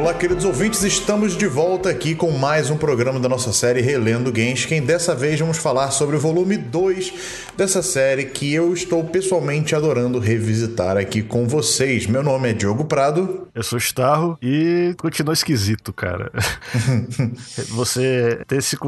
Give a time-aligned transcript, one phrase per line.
[0.00, 4.34] Olá, queridos ouvintes, estamos de volta aqui com mais um programa da nossa série Relendo
[4.34, 4.80] Genshin.
[4.80, 7.12] Dessa vez vamos falar sobre o volume 2
[7.54, 12.06] dessa série que eu estou pessoalmente adorando revisitar aqui com vocês.
[12.06, 13.46] Meu nome é Diogo Prado.
[13.54, 16.32] Eu sou Starro e continua esquisito, cara.
[17.68, 18.78] você ter esse,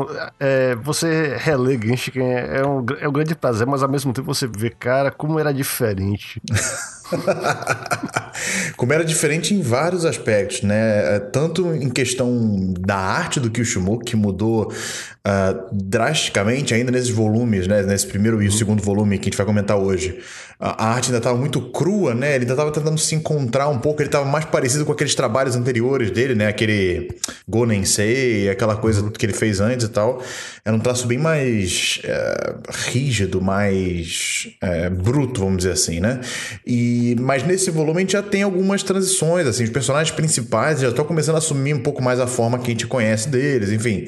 [0.41, 4.47] é, você reler Genshin é um, é um grande prazer, mas ao mesmo tempo você
[4.47, 6.41] vê, cara, como era diferente.
[8.77, 11.17] Como era diferente em vários aspectos, né?
[11.17, 17.67] É, tanto em questão da arte do Kyoshimo, que mudou uh, drasticamente ainda nesses volumes,
[17.67, 17.83] né?
[17.83, 20.19] Nesse primeiro e o segundo volume que a gente vai comentar hoje
[20.65, 22.37] a arte ainda estava muito crua, né?
[22.37, 25.57] Ele ainda estava tentando se encontrar um pouco, ele estava mais parecido com aqueles trabalhos
[25.57, 26.47] anteriores dele, né?
[26.47, 27.11] Aquele
[27.49, 30.23] Gonensei, aquela coisa que ele fez antes e tal.
[30.65, 32.55] Era um traço bem mais é,
[32.91, 36.21] rígido, mais é, bruto, vamos dizer assim, né?
[36.65, 40.91] E, mas nesse volume a gente já tem algumas transições, assim, os personagens principais já
[40.91, 44.07] estão começando a assumir um pouco mais a forma que a gente conhece deles, enfim.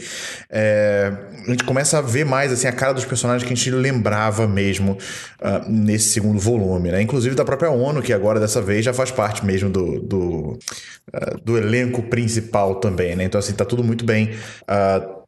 [0.48, 1.12] É,
[1.48, 4.46] a gente começa a ver mais assim, a cara dos personagens que a gente lembrava
[4.46, 4.92] mesmo
[5.40, 7.00] uh, nesse segundo volume, né?
[7.00, 11.38] Inclusive da própria ONU, que agora dessa vez já faz parte mesmo do, do, uh,
[11.42, 13.24] do elenco principal também, né?
[13.24, 14.30] Então, assim, tá tudo muito bem.
[14.62, 15.24] Uh,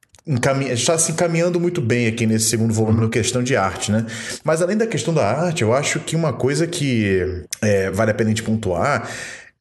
[0.72, 4.05] está se encaminhando muito bem aqui nesse segundo volume no questão de arte, né?
[4.44, 8.14] Mas além da questão da arte, eu acho que uma coisa que é, vale a
[8.14, 9.09] pena a gente pontuar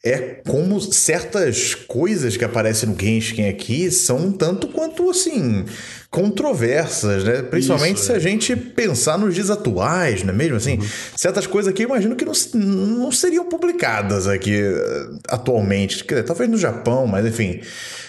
[0.06, 5.66] é como certas coisas que aparecem no Genshin aqui são um tanto quanto assim
[6.11, 7.42] controversas, né?
[7.42, 8.16] Principalmente Isso, se é.
[8.16, 10.56] a gente pensar nos dias atuais, não é mesmo?
[10.56, 10.88] Assim, uhum.
[11.17, 16.06] certas coisas aqui eu imagino que não, não seriam publicadas aqui eh, atualmente.
[16.26, 17.59] Talvez no Japão, mas enfim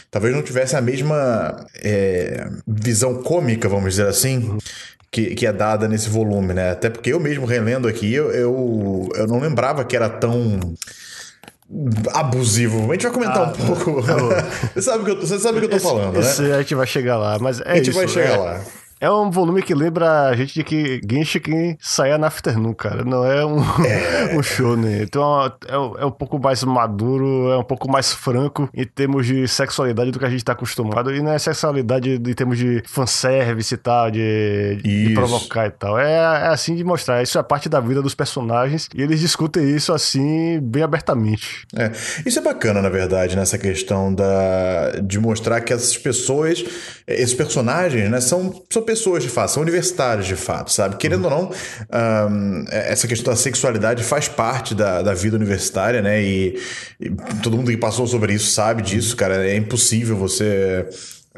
[0.09, 4.59] talvez não tivesse a mesma é, visão cômica, vamos dizer assim, uhum.
[5.11, 6.71] que, que é dada nesse volume, né?
[6.71, 10.59] Até porque eu mesmo relendo aqui, eu, eu, eu não lembrava que era tão
[12.13, 12.91] abusivo.
[12.91, 14.03] A gente vai comentar ah, um pouco.
[14.75, 16.55] você, sabe que eu, você sabe o que eu tô falando, esse, né?
[16.55, 18.61] a gente vai chegar lá, mas é A gente isso, vai chegar é, lá.
[18.99, 23.05] É um volume que lembra a gente de que Genshin saia na Afternoon, cara.
[23.05, 24.35] Não é um, é.
[24.37, 25.03] um show, né?
[25.03, 29.47] Então é, é, um pouco mais maduro, é um pouco mais franco em termos de
[29.47, 31.15] sexualidade do que a gente tá acostumado.
[31.15, 35.99] E não é sexualidade em termos de fanservice e tal, de, de provocar e tal.
[35.99, 37.23] É, é assim de mostrar.
[37.23, 41.67] Isso é parte da vida dos personagens e eles discutem isso assim, bem abertamente.
[41.77, 41.93] É.
[42.25, 46.65] Isso é bacana, na verdade, nessa questão da, de mostrar que essas pessoas,
[47.07, 50.97] esses personagens, né, são, são pessoas de fato, são universitários de fato, sabe?
[50.97, 51.51] Querendo ou não,
[52.31, 56.23] um, essa questão da sexualidade faz parte da, da vida universitária, né?
[56.23, 56.59] E,
[57.01, 57.11] e,
[57.43, 59.47] todo mundo que passou sobre isso sabe disso, cara.
[59.47, 60.87] É impossível você.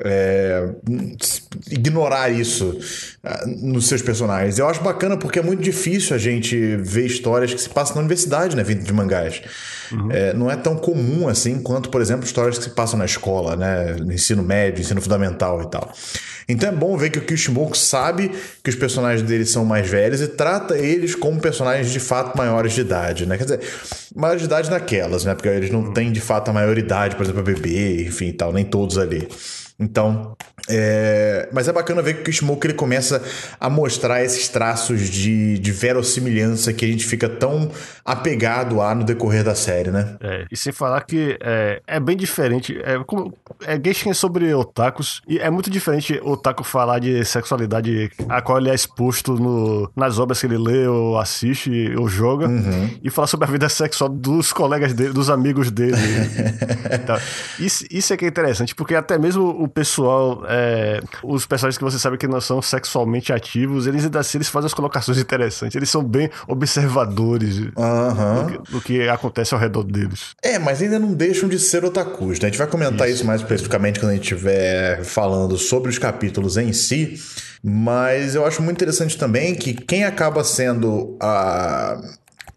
[0.01, 0.75] É,
[1.73, 2.79] ignorar isso
[3.25, 4.57] uh, nos seus personagens.
[4.57, 8.03] Eu acho bacana porque é muito difícil a gente ver histórias que se passam na
[8.03, 9.43] universidade, né, vindo de mangás.
[9.91, 10.13] Uhum.
[10.13, 13.57] É, não é tão comum assim quanto, por exemplo, histórias que se passam na escola,
[13.57, 15.93] né, no ensino médio, ensino fundamental e tal.
[16.49, 18.33] Então é bom ver que o Kishimoku sabe
[18.65, 22.73] que os personagens dele são mais velhos e trata eles como personagens de fato maiores
[22.73, 23.37] de idade, né?
[23.37, 23.61] Quer dizer,
[24.17, 25.35] maiores de idade naquelas, né?
[25.35, 28.65] Porque eles não têm de fato a maioridade, por exemplo, a bebê, enfim, tal, nem
[28.65, 29.29] todos ali.
[29.81, 30.37] Então,
[30.69, 31.49] é...
[31.53, 33.23] mas é bacana ver que o Smoke ele começa
[33.61, 37.71] a mostrar esses traços de, de verossimilhança que a gente fica tão
[38.05, 40.17] apegado a no decorrer da série, né?
[40.21, 42.77] É, e sem falar que é, é bem diferente.
[42.83, 43.33] É, como,
[43.65, 48.71] é sobre otakus, e é muito diferente o otaku falar de sexualidade a qual ele
[48.71, 52.91] é exposto no, nas obras que ele lê ou assiste ou joga, uhum.
[53.03, 55.97] e falar sobre a vida sexual dos colegas dele, dos amigos dele.
[56.93, 57.17] então,
[57.59, 61.77] isso, isso é que é interessante, porque até mesmo o o pessoal, é, os personagens
[61.77, 65.19] que você sabe que não são sexualmente ativos, eles ainda assim eles fazem as colocações
[65.19, 65.77] interessantes.
[65.77, 67.67] Eles são bem observadores uhum.
[67.67, 70.35] do, que, do, que, acontece ao redor deles.
[70.43, 72.47] É, mas ainda não deixam de ser otakus, né?
[72.47, 75.99] A gente vai comentar isso, isso mais especificamente quando a gente estiver falando sobre os
[75.99, 77.21] capítulos em si.
[77.63, 82.01] Mas eu acho muito interessante também que quem acaba sendo a,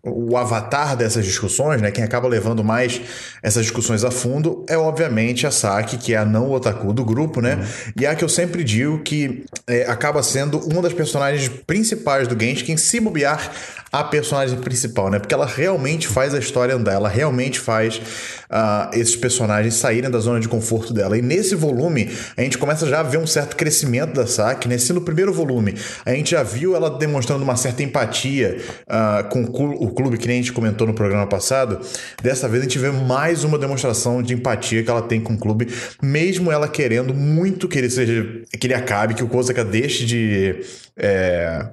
[0.03, 3.01] o avatar dessas discussões, né, quem acaba levando mais
[3.43, 7.39] essas discussões a fundo é obviamente a Saki, que é a não otaku do grupo,
[7.39, 7.55] né?
[7.55, 7.93] Uhum.
[8.01, 12.27] E é a que eu sempre digo que é, acaba sendo uma das personagens principais
[12.27, 13.51] do Genshin, se bobear
[13.91, 15.19] a personagem principal, né?
[15.19, 20.19] Porque ela realmente faz a história andar, ela realmente faz uh, esses personagens saírem da
[20.19, 21.17] zona de conforto dela.
[21.17, 24.77] E nesse volume, a gente começa já a ver um certo crescimento da Saki, né?
[24.77, 25.75] Se no primeiro volume
[26.05, 30.39] a gente já viu ela demonstrando uma certa empatia uh, com o clube, que nem
[30.39, 31.79] a gente comentou no programa passado,
[32.21, 35.37] dessa vez a gente vê mais uma demonstração de empatia que ela tem com o
[35.37, 35.67] clube,
[36.01, 40.55] mesmo ela querendo muito que ele seja que ele acabe, que o Kozaka deixe de
[40.97, 41.67] é,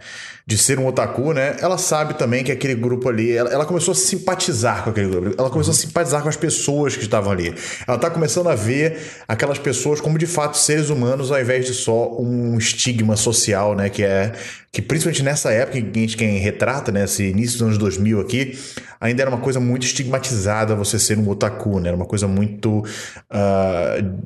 [0.48, 1.58] de ser um otaku, né?
[1.60, 5.34] Ela sabe também que aquele grupo ali, ela, ela começou a simpatizar com aquele grupo,
[5.38, 5.78] ela começou uhum.
[5.78, 7.54] a simpatizar com as pessoas que estavam ali.
[7.86, 8.98] Ela tá começando a ver
[9.28, 13.90] aquelas pessoas como de fato seres humanos ao invés de só um estigma social, né?
[13.90, 14.32] Que é
[14.72, 17.04] que principalmente nessa época que a gente quem retrata, né?
[17.04, 18.58] Esse início dos anos 2000 aqui,
[18.98, 21.88] ainda era uma coisa muito estigmatizada você ser um otaku, né?
[21.88, 24.18] Era uma coisa muito uh,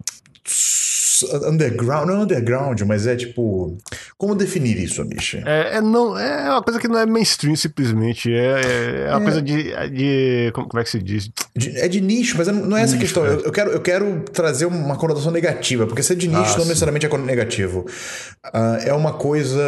[1.24, 3.76] underground, não é underground, mas é tipo.
[4.16, 5.42] Como definir isso, Misha?
[5.46, 8.32] É, é, não, é uma coisa que não é mainstream simplesmente.
[8.32, 9.24] É, é uma é.
[9.24, 9.64] coisa de.
[9.90, 11.30] de como, é que se diz?
[11.56, 13.24] De, é de nicho, mas não é essa nicho, questão.
[13.24, 13.28] É.
[13.28, 16.62] Eu, eu, quero, eu quero trazer uma conotação negativa, porque ser de nicho ah, não
[16.62, 16.68] sim.
[16.68, 17.86] necessariamente é negativo.
[18.46, 19.62] Uh, é uma coisa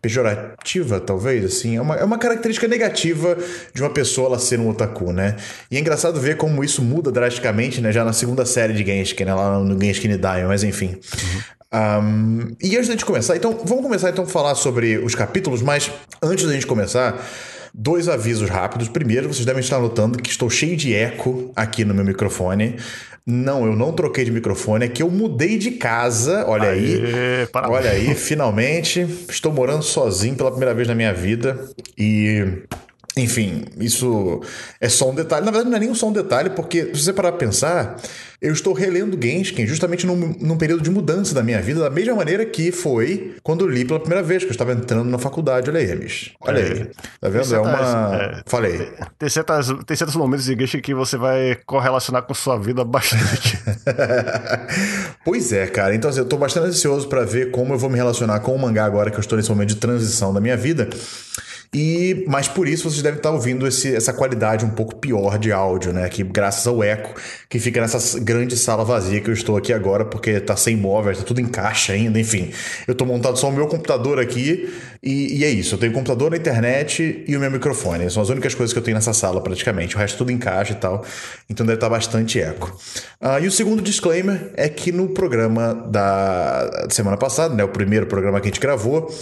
[0.00, 1.76] pejorativa, talvez, assim.
[1.76, 3.36] É uma, é uma característica negativa
[3.72, 5.36] de uma pessoa ela ser um otaku, né?
[5.70, 7.92] E é engraçado ver como isso muda drasticamente, né?
[7.92, 9.34] Já na segunda série de Genshin, né?
[9.34, 10.86] Lá no Genshin Diamond mas enfim.
[10.86, 11.42] Uhum.
[11.78, 15.60] Um, e antes da gente começar, então, vamos começar então a falar sobre os capítulos,
[15.60, 15.90] mas
[16.22, 17.22] antes da gente começar,
[17.74, 18.88] dois avisos rápidos.
[18.88, 22.76] Primeiro, vocês devem estar notando que estou cheio de eco aqui no meu microfone.
[23.26, 26.46] Não, eu não troquei de microfone, é que eu mudei de casa.
[26.46, 27.46] Olha Aê, aí.
[27.52, 27.78] Parabéns.
[27.78, 29.06] Olha aí, finalmente.
[29.28, 31.68] Estou morando sozinho pela primeira vez na minha vida.
[31.98, 32.62] E
[33.16, 34.42] enfim, isso
[34.78, 35.44] é só um detalhe.
[35.46, 37.96] Na verdade, não é nem só um detalhe, porque se você parar pra pensar,
[38.42, 42.14] eu estou relendo Genshin justamente num, num, período de mudança da minha vida, da mesma
[42.14, 45.70] maneira que foi quando eu li pela primeira vez, que eu estava entrando na faculdade.
[45.70, 46.32] Olha aí, Remis.
[46.42, 46.62] Olha é.
[46.62, 46.90] aí.
[47.18, 47.54] Tá vendo?
[47.54, 48.16] é uma.
[48.16, 48.92] É, Falei.
[49.18, 53.58] Tem, certas, tem certos momentos de Genshin que você vai correlacionar com sua vida bastante.
[55.24, 55.94] pois é, cara.
[55.94, 58.58] Então, assim, eu estou bastante ansioso para ver como eu vou me relacionar com o
[58.58, 60.86] mangá agora que eu estou nesse momento de transição da minha vida.
[61.74, 65.52] E, mas por isso vocês devem estar ouvindo esse, essa qualidade um pouco pior de
[65.52, 66.08] áudio, né?
[66.08, 67.14] Que graças ao eco
[67.48, 71.18] que fica nessa grande sala vazia que eu estou aqui agora, porque tá sem móveis,
[71.18, 72.50] tá tudo em caixa ainda, enfim.
[72.86, 74.72] Eu tô montado só o meu computador aqui
[75.02, 75.74] e, e é isso.
[75.74, 78.10] Eu tenho computador, a internet e o meu microfone.
[78.10, 79.96] São as únicas coisas que eu tenho nessa sala praticamente.
[79.96, 81.04] O resto tudo em caixa e tal.
[81.48, 82.76] Então deve estar bastante eco.
[83.20, 87.64] Uh, e o segundo disclaimer é que no programa da semana passada, né?
[87.64, 89.12] O primeiro programa que a gente gravou,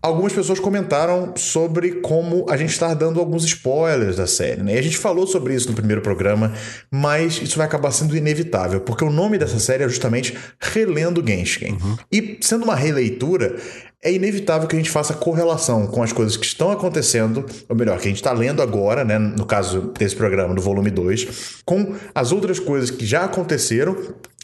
[0.00, 4.62] algumas pessoas comentaram sobre como a gente está dando alguns spoilers da série.
[4.62, 4.74] Né?
[4.74, 6.52] E a gente falou sobre isso no primeiro programa,
[6.90, 11.72] mas isso vai acabar sendo inevitável, porque o nome dessa série é justamente Relendo Genshin.
[11.72, 11.96] Uhum.
[12.10, 13.56] E sendo uma releitura,
[14.02, 17.98] é inevitável que a gente faça correlação com as coisas que estão acontecendo, ou melhor,
[17.98, 21.94] que a gente está lendo agora, né, no caso desse programa, do volume 2, com
[22.14, 23.96] as outras coisas que já aconteceram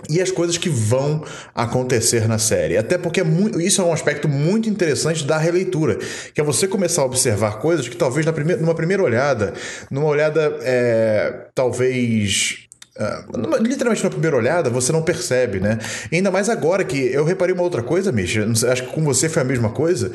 [0.09, 1.23] e as coisas que vão
[1.55, 2.77] acontecer na série.
[2.77, 5.99] Até porque é muito, isso é um aspecto muito interessante da releitura,
[6.35, 9.53] que é você começar a observar coisas que talvez na primeira, numa primeira olhada,
[9.91, 15.79] numa olhada é, talvez Uh, literalmente na primeira olhada você não percebe, né?
[16.13, 19.41] Ainda mais agora que eu reparei uma outra coisa, Misha, acho que com você foi
[19.41, 20.13] a mesma coisa.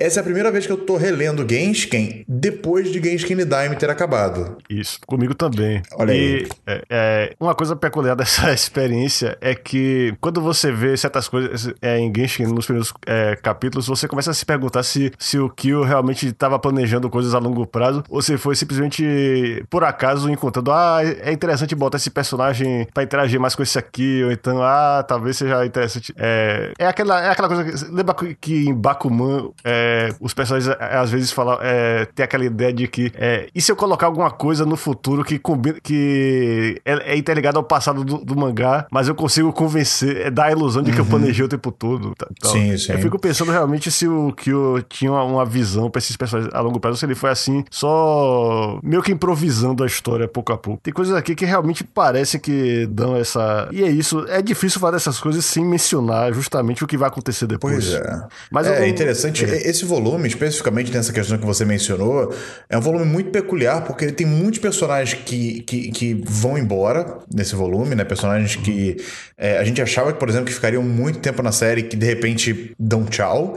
[0.00, 3.90] Essa é a primeira vez que eu tô relendo Genshin depois de Genshin Daime ter
[3.90, 4.56] acabado.
[4.70, 5.82] Isso, comigo também.
[5.92, 6.48] Olha e, aí.
[6.64, 11.98] É, é, uma coisa peculiar dessa experiência é que quando você vê certas coisas é,
[11.98, 15.82] em Genshin nos primeiros é, capítulos, você começa a se perguntar se, se o Kyo
[15.82, 21.00] realmente estava planejando coisas a longo prazo ou se foi simplesmente por acaso encontrando, ah,
[21.02, 25.36] é interessante botar esse personagem para interagir mais com esse aqui, ou então, ah, talvez
[25.38, 26.14] seja interessante.
[26.16, 27.64] É, é, aquela, é aquela coisa.
[27.64, 29.50] Que, lembra que em Bakuman.
[29.64, 33.48] É, é, os personagens é, às vezes falam, é, tem aquela ideia de que é,
[33.54, 37.64] e se eu colocar alguma coisa no futuro que combina, que é, é interligada ao
[37.64, 41.04] passado do, do, mangá, mas eu consigo convencer, é, dar a ilusão de que uhum.
[41.04, 42.14] eu planejei o tempo todo.
[42.14, 42.48] Tá, tá.
[42.50, 42.92] Sim, sim.
[42.92, 46.60] Eu fico pensando realmente se o Kyo tinha uma, uma visão para esses personagens a
[46.60, 50.80] longo prazo, se ele foi assim, só meio que improvisando a história pouco a pouco.
[50.82, 53.68] Tem coisas aqui que realmente parece que dão essa.
[53.72, 57.46] E é isso, é difícil falar dessas coisas sem mencionar justamente o que vai acontecer
[57.46, 57.86] depois.
[57.86, 58.26] Pois é.
[58.50, 59.44] Mas é, interessante.
[59.44, 59.68] É.
[59.78, 62.34] Esse volume, especificamente nessa questão que você mencionou,
[62.68, 67.18] é um volume muito peculiar porque ele tem muitos personagens que, que, que vão embora
[67.32, 68.02] nesse volume, né?
[68.02, 68.96] Personagens que
[69.36, 72.74] é, a gente achava, por exemplo, que ficariam muito tempo na série que de repente
[72.76, 73.56] dão tchau.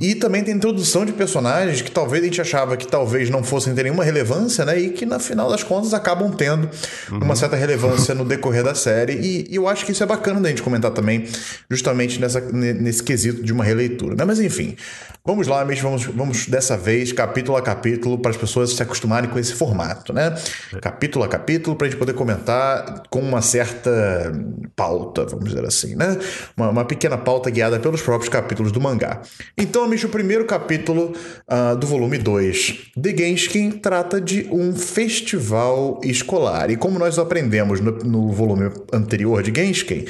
[0.00, 3.74] E também tem introdução de personagens que talvez a gente achava que talvez não fossem
[3.74, 4.78] ter nenhuma relevância, né?
[4.78, 6.68] E que na final das contas acabam tendo
[7.10, 7.18] uhum.
[7.18, 9.14] uma certa relevância no decorrer da série.
[9.14, 11.24] E, e, eu acho que isso é bacana da gente comentar também,
[11.70, 14.24] justamente nessa, nesse quesito de uma releitura, né?
[14.24, 14.76] Mas enfim,
[15.24, 19.30] vamos lá, mesmo, vamos, vamos dessa vez, capítulo a capítulo, para as pessoas se acostumarem
[19.30, 20.36] com esse formato, né?
[20.74, 20.78] É.
[20.78, 23.90] Capítulo a capítulo, para a gente poder comentar com uma certa
[24.74, 26.18] pauta, vamos dizer assim, né?
[26.54, 29.22] Uma, uma pequena pauta guiada pelos próprios capítulos do mangá.
[29.56, 31.14] Então, Amigo, o primeiro capítulo
[31.48, 36.70] uh, do volume 2 de Genshin trata de um festival escolar.
[36.70, 40.04] E como nós aprendemos no, no volume anterior de Genshin,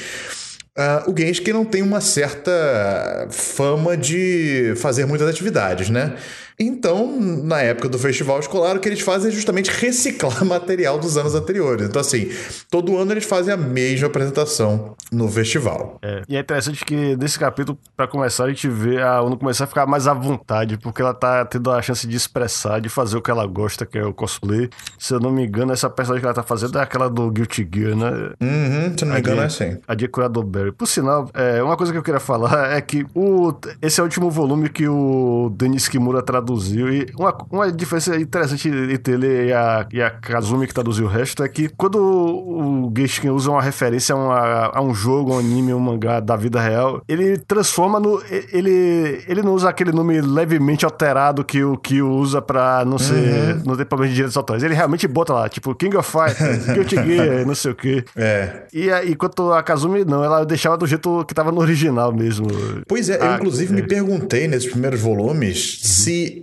[0.78, 6.14] Uh, o Genshin não tem uma certa fama de fazer muitas atividades, né?
[6.58, 11.16] Então, na época do festival escolar, o que eles fazem é justamente reciclar material dos
[11.16, 11.86] anos anteriores.
[11.86, 12.30] Então, assim,
[12.70, 15.98] todo ano eles fazem a mesma apresentação no festival.
[16.02, 19.64] É, e é interessante que nesse capítulo, para começar, a gente vê a Uno começar
[19.64, 23.18] a ficar mais à vontade, porque ela tá tendo a chance de expressar, de fazer
[23.18, 24.70] o que ela gosta, que é o cosplay.
[24.98, 27.68] Se eu não me engano, essa personagem que ela tá fazendo é aquela do Guilty
[27.72, 28.10] Gear, né?
[28.40, 29.76] Uhum, se eu não me engano, é assim.
[29.86, 30.72] A de Curador Berry.
[30.72, 34.06] Por sinal, é, uma coisa que eu queria falar é que o, esse é o
[34.06, 36.92] último volume que o Denis Kimura traduziu traduziu.
[36.92, 41.08] E uma, uma diferença interessante entre ele e a, e a Kazumi, que traduziu o
[41.08, 45.38] resto, é que quando o Genshin usa uma referência a, uma, a um jogo, um
[45.38, 48.22] anime, um mangá da vida real, ele transforma no.
[48.52, 53.16] Ele, ele não usa aquele nome levemente alterado que o que usa pra não ser.
[53.16, 53.62] Uhum.
[53.66, 54.62] não ter problema de direitos autorais.
[54.62, 58.04] Ele realmente bota lá, tipo, King of Fighters, Guilty Gear, não sei o quê.
[58.16, 58.62] É.
[58.72, 62.46] E, enquanto a Kazumi não, ela deixava do jeito que tava no original mesmo.
[62.86, 63.76] Pois é, eu ah, inclusive é.
[63.76, 65.88] me perguntei nesses primeiros volumes uhum.
[65.88, 66.35] se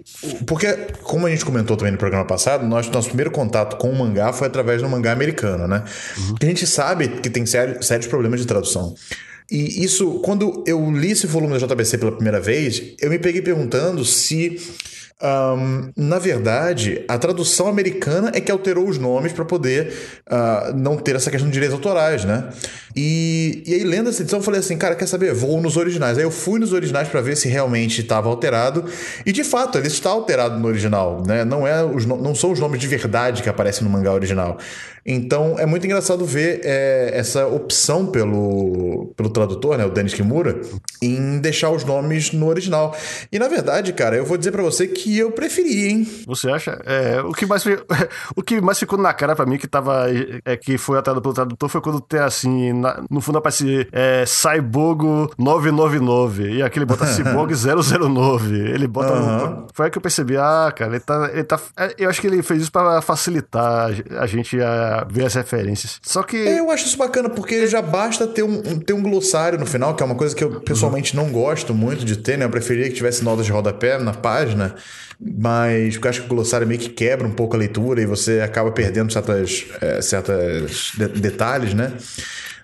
[0.45, 0.67] porque,
[1.03, 4.31] como a gente comentou também no programa passado, nosso, nosso primeiro contato com o mangá
[4.33, 5.83] foi através do mangá americano, né?
[6.17, 6.35] Uhum.
[6.41, 8.95] A gente sabe que tem sério, sérios problemas de tradução.
[9.51, 13.41] E isso, quando eu li esse volume da JBC pela primeira vez, eu me peguei
[13.41, 14.59] perguntando se
[15.23, 19.93] um, na verdade, a tradução americana é que alterou os nomes para poder
[20.29, 22.49] uh, não ter essa questão de direitos autorais, né?
[22.95, 25.33] E, e aí, lendo essa edição, eu falei assim, cara, quer saber?
[25.33, 26.17] Vou nos originais.
[26.17, 28.85] Aí eu fui nos originais para ver se realmente estava alterado.
[29.25, 31.45] E de fato, ele está alterado no original, né?
[31.45, 34.57] Não, é os, não são os nomes de verdade que aparecem no mangá original.
[35.05, 40.61] Então é muito engraçado ver é, essa opção pelo, pelo tradutor, né, o Denis Kimura,
[41.01, 42.95] em deixar os nomes no original.
[43.31, 46.07] E na verdade, cara, eu vou dizer para você que eu preferi, hein?
[46.25, 46.79] Você acha?
[46.85, 47.63] É, o, que mais,
[48.35, 50.05] o que mais ficou na cara para mim que tava
[50.45, 54.23] é, que foi alterado pelo tradutor foi quando tem assim, na, no fundo aparece é,
[54.25, 58.55] Cyborgo 999 e aquele bota Cyborg 009.
[58.55, 59.13] Ele bota.
[59.13, 61.59] No, foi aí que eu percebi, ah, cara, ele tá, ele tá.
[61.77, 65.99] É, eu acho que ele fez isso para facilitar a gente a ver as referências.
[66.01, 66.37] Só que.
[66.37, 70.03] Eu acho isso bacana, porque já basta ter um, ter um glossário no final, que
[70.03, 72.45] é uma coisa que eu pessoalmente não gosto muito de ter, né?
[72.45, 74.75] Eu preferia que tivesse notas de rodapé na página.
[75.19, 78.41] Mas eu acho que o glossário meio que quebra um pouco a leitura e você
[78.41, 81.93] acaba perdendo certas, é, certas de detalhes, né?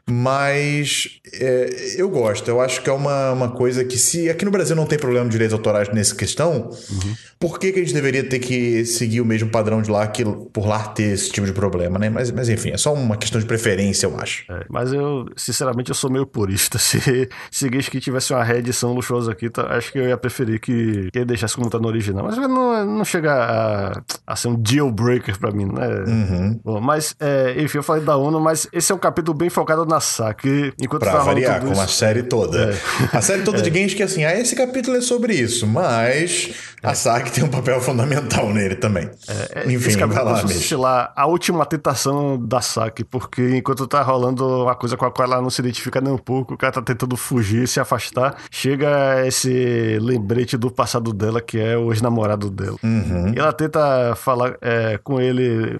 [0.09, 4.51] Mas é, eu gosto, eu acho que é uma, uma coisa que, se aqui no
[4.51, 7.15] Brasil não tem problema de direitos autorais nessa questão, uhum.
[7.39, 10.23] por que, que a gente deveria ter que seguir o mesmo padrão de lá que
[10.25, 12.09] por lá ter esse tipo de problema, né?
[12.09, 14.51] Mas, mas enfim, é só uma questão de preferência, eu acho.
[14.51, 16.77] É, mas eu, sinceramente, eu sou meio purista.
[16.89, 21.09] Se, se que tivesse uma reedição luxuosa aqui, tá, acho que eu ia preferir que,
[21.11, 22.25] que ele deixasse como tá no original.
[22.25, 25.87] Mas não, não chega a, a ser um deal breaker pra mim, né?
[26.07, 26.59] Uhum.
[26.63, 29.85] Bom, mas, é, enfim, eu falei da ONU, mas esse é um capítulo bem focado
[29.85, 30.73] na saque.
[30.79, 32.73] Enquanto pra variar, como a série toda.
[32.73, 33.17] É.
[33.17, 33.61] A série toda é.
[33.61, 37.49] de games que assim, ah, esse capítulo é sobre isso, mas a SAC tem um
[37.49, 39.09] papel fundamental nele também.
[39.27, 40.79] É, é Enfim, vai lá, mesmo.
[40.79, 45.27] lá a última tentação da SAC, porque enquanto tá rolando uma coisa com a qual
[45.27, 49.25] ela não se identifica nem um pouco, o cara tá tentando fugir, se afastar, chega
[49.25, 52.77] esse lembrete do passado dela, que é o ex-namorado dela.
[52.83, 53.33] Uhum.
[53.35, 55.77] E ela tenta falar é, com ele.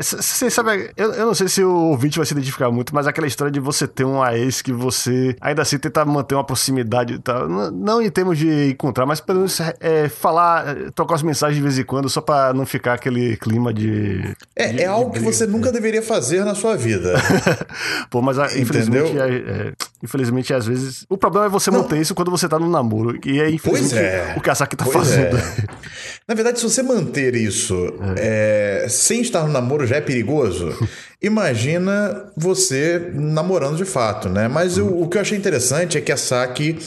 [0.00, 3.06] Você é, sabe, eu, eu não sei se o ouvinte vai se identificar muito, mas
[3.06, 7.14] aquela história de você ter uma ex que você ainda assim tenta manter uma proximidade
[7.14, 7.48] e tal.
[7.48, 11.62] Não, não em termos de encontrar, mas pelo menos é, falar, trocar as mensagens de
[11.62, 14.34] vez em quando, só para não ficar aquele clima de.
[14.54, 17.14] É, de, é algo que você nunca deveria fazer na sua vida.
[18.08, 21.04] Pô, mas ah, infelizmente, é, é, infelizmente, às vezes.
[21.08, 21.82] O problema é você não.
[21.82, 23.18] manter isso quando você tá no namoro.
[23.26, 24.34] E é infelizmente é.
[24.36, 25.36] o que a Saki tá pois fazendo.
[25.36, 25.42] É.
[26.28, 27.74] Na verdade, se você manter isso
[28.16, 28.86] é.
[28.88, 30.72] sem estar no namoro já é perigoso.
[31.20, 34.48] Imagina você namorando de fato, né?
[34.48, 36.78] Mas o, o que eu achei interessante é que a Saki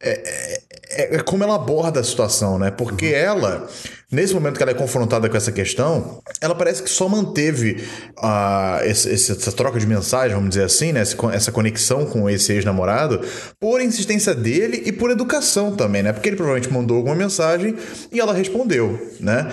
[0.00, 0.60] é,
[0.94, 2.70] é, é, como ela aborda a situação, né?
[2.70, 3.18] Porque uhum.
[3.18, 3.68] ela
[4.14, 7.84] Nesse momento que ela é confrontada com essa questão, ela parece que só manteve
[8.18, 11.02] uh, esse, essa troca de mensagem, vamos dizer assim, né?
[11.32, 13.20] essa conexão com esse ex-namorado,
[13.58, 16.12] por insistência dele e por educação também, né?
[16.12, 17.74] Porque ele provavelmente mandou alguma mensagem
[18.12, 19.50] e ela respondeu, né?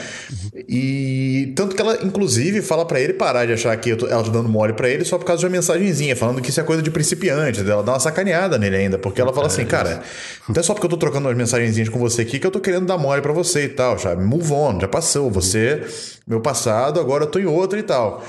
[0.70, 4.48] E tanto que ela, inclusive, fala para ele parar de achar que ela tá dando
[4.48, 6.92] mole para ele só por causa de uma mensagenzinha, falando que isso é coisa de
[6.92, 7.62] principiante.
[7.62, 10.04] Ela dá uma sacaneada nele ainda, porque ela fala assim, cara,
[10.48, 12.60] não é só porque eu tô trocando umas mensagenzinhas com você aqui que eu tô
[12.60, 14.24] querendo dar mole para você e tal, sabe?
[14.24, 15.30] Move on, já passou.
[15.32, 15.86] Você,
[16.28, 18.24] meu passado, agora eu tô em outro e tal.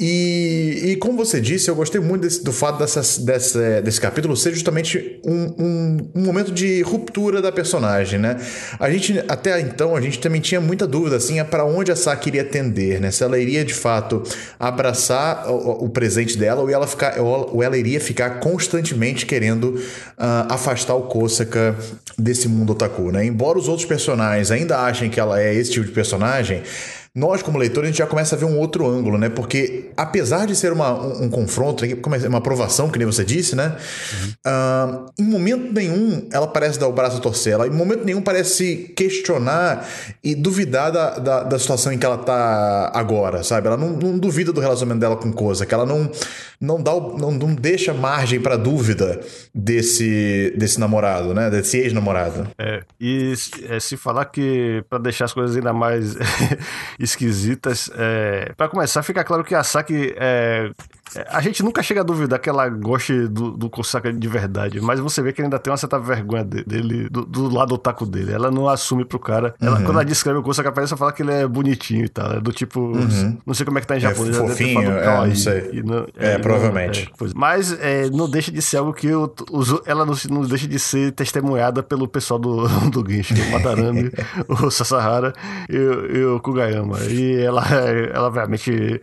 [0.00, 3.02] E, e como você disse, eu gostei muito desse, do fato dessa,
[3.82, 8.38] desse capítulo ser justamente um, um, um, momento de ruptura da personagem, né?
[8.78, 11.96] A gente, até então, a gente também tinha muita dúvida, assim, é para onde a
[11.96, 13.10] Saki iria tender, né?
[13.10, 14.22] Se ela iria, de fato,
[14.58, 20.48] abraçar o, o presente dela ou ela, ficar, ou ela iria ficar constantemente querendo uh,
[20.48, 21.76] afastar o Kosaka
[22.16, 23.26] desse mundo otaku, né?
[23.26, 26.62] Embora os outros personagens ainda achem que ela é esse tipo de personagem,
[27.12, 29.28] nós, como leitores, a gente já começa a ver um outro ângulo, né?
[29.28, 31.84] Porque, apesar de ser uma, um, um confronto,
[32.28, 33.76] uma aprovação, que nem você disse, né?
[34.12, 34.30] Uhum.
[34.46, 37.54] Uh, em momento nenhum ela parece dar o braço a torcer.
[37.54, 39.88] Ela, em momento nenhum, parece questionar
[40.22, 43.66] e duvidar da, da, da situação em que ela tá agora, sabe?
[43.66, 46.08] Ela não, não duvida do relacionamento dela com Koza, que ela não,
[46.60, 49.20] não, dá o, não, não deixa margem para dúvida
[49.52, 51.50] desse, desse namorado, né?
[51.50, 52.48] Desse ex-namorado.
[52.56, 53.34] É, e
[53.68, 56.16] é, se falar que, para deixar as coisas ainda mais
[57.00, 57.90] esquisitas.
[57.94, 60.70] É, para começar, fica claro que a Saki é,
[61.28, 65.00] a gente nunca chega a duvidar que ela goste do, do Kosaka de verdade, mas
[65.00, 68.32] você vê que ele ainda tem uma certa vergonha dele, do, do lado otaku dele.
[68.32, 69.54] Ela não assume pro cara.
[69.60, 69.84] Ela, uhum.
[69.84, 72.32] Quando ela descreve o Kosaka, parece fala que ele é bonitinho e tal.
[72.32, 72.80] É do tipo.
[72.80, 73.38] Uhum.
[73.44, 74.36] Não sei como é que tá em é japonês.
[74.36, 75.82] É fofinho, é, não sei.
[75.82, 77.10] Não, é, é, provavelmente.
[77.20, 77.78] Não, é, mas
[78.12, 79.32] não deixa de ser algo que o,
[79.86, 84.10] ela não, não, deixa de ser testemunhada pelo pessoal do, do Genshin, o Madarame,
[84.48, 85.32] o Sasahara
[85.68, 86.98] e, e, o Kugayama.
[87.08, 87.64] E ela,
[88.12, 89.00] ela obviamente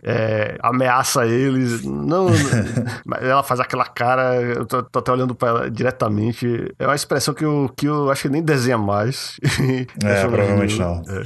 [0.62, 2.28] ameaça eles não,
[3.20, 6.74] ela faz aquela cara, eu tô, tô até olhando para ela diretamente.
[6.78, 9.38] É uma expressão que eu, que eu acho que nem desenha mais.
[10.04, 11.02] É, provavelmente não.
[11.08, 11.22] É.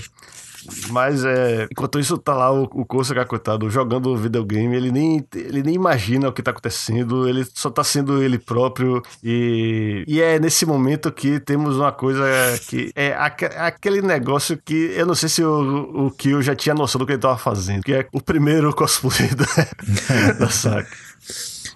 [0.91, 5.63] Mas é, enquanto isso tá lá o, o Kosaka, coitado, jogando videogame, ele nem, ele
[5.63, 9.03] nem imagina o que tá acontecendo, ele só tá sendo ele próprio.
[9.23, 12.25] E, e é nesse momento que temos uma coisa
[12.69, 13.15] que é
[13.59, 17.13] aquele negócio que eu não sei se o, o Kyo já tinha noção do que
[17.13, 20.87] ele tava fazendo, que é o primeiro cosplay da, da.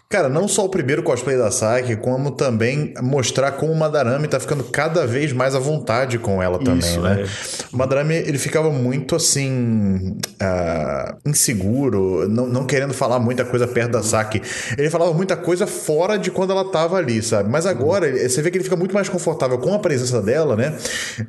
[0.08, 4.38] Cara, não só o primeiro cosplay da Saki, como também mostrar como o Madarame tá
[4.38, 7.22] ficando cada vez mais à vontade com ela também, Isso, né?
[7.22, 7.26] É.
[7.72, 10.16] O Madarame, ele ficava muito assim.
[10.40, 14.40] Uh, inseguro, não, não querendo falar muita coisa perto da Saki.
[14.78, 17.50] Ele falava muita coisa fora de quando ela tava ali, sabe?
[17.50, 18.28] Mas agora, uhum.
[18.28, 20.78] você vê que ele fica muito mais confortável com a presença dela, né?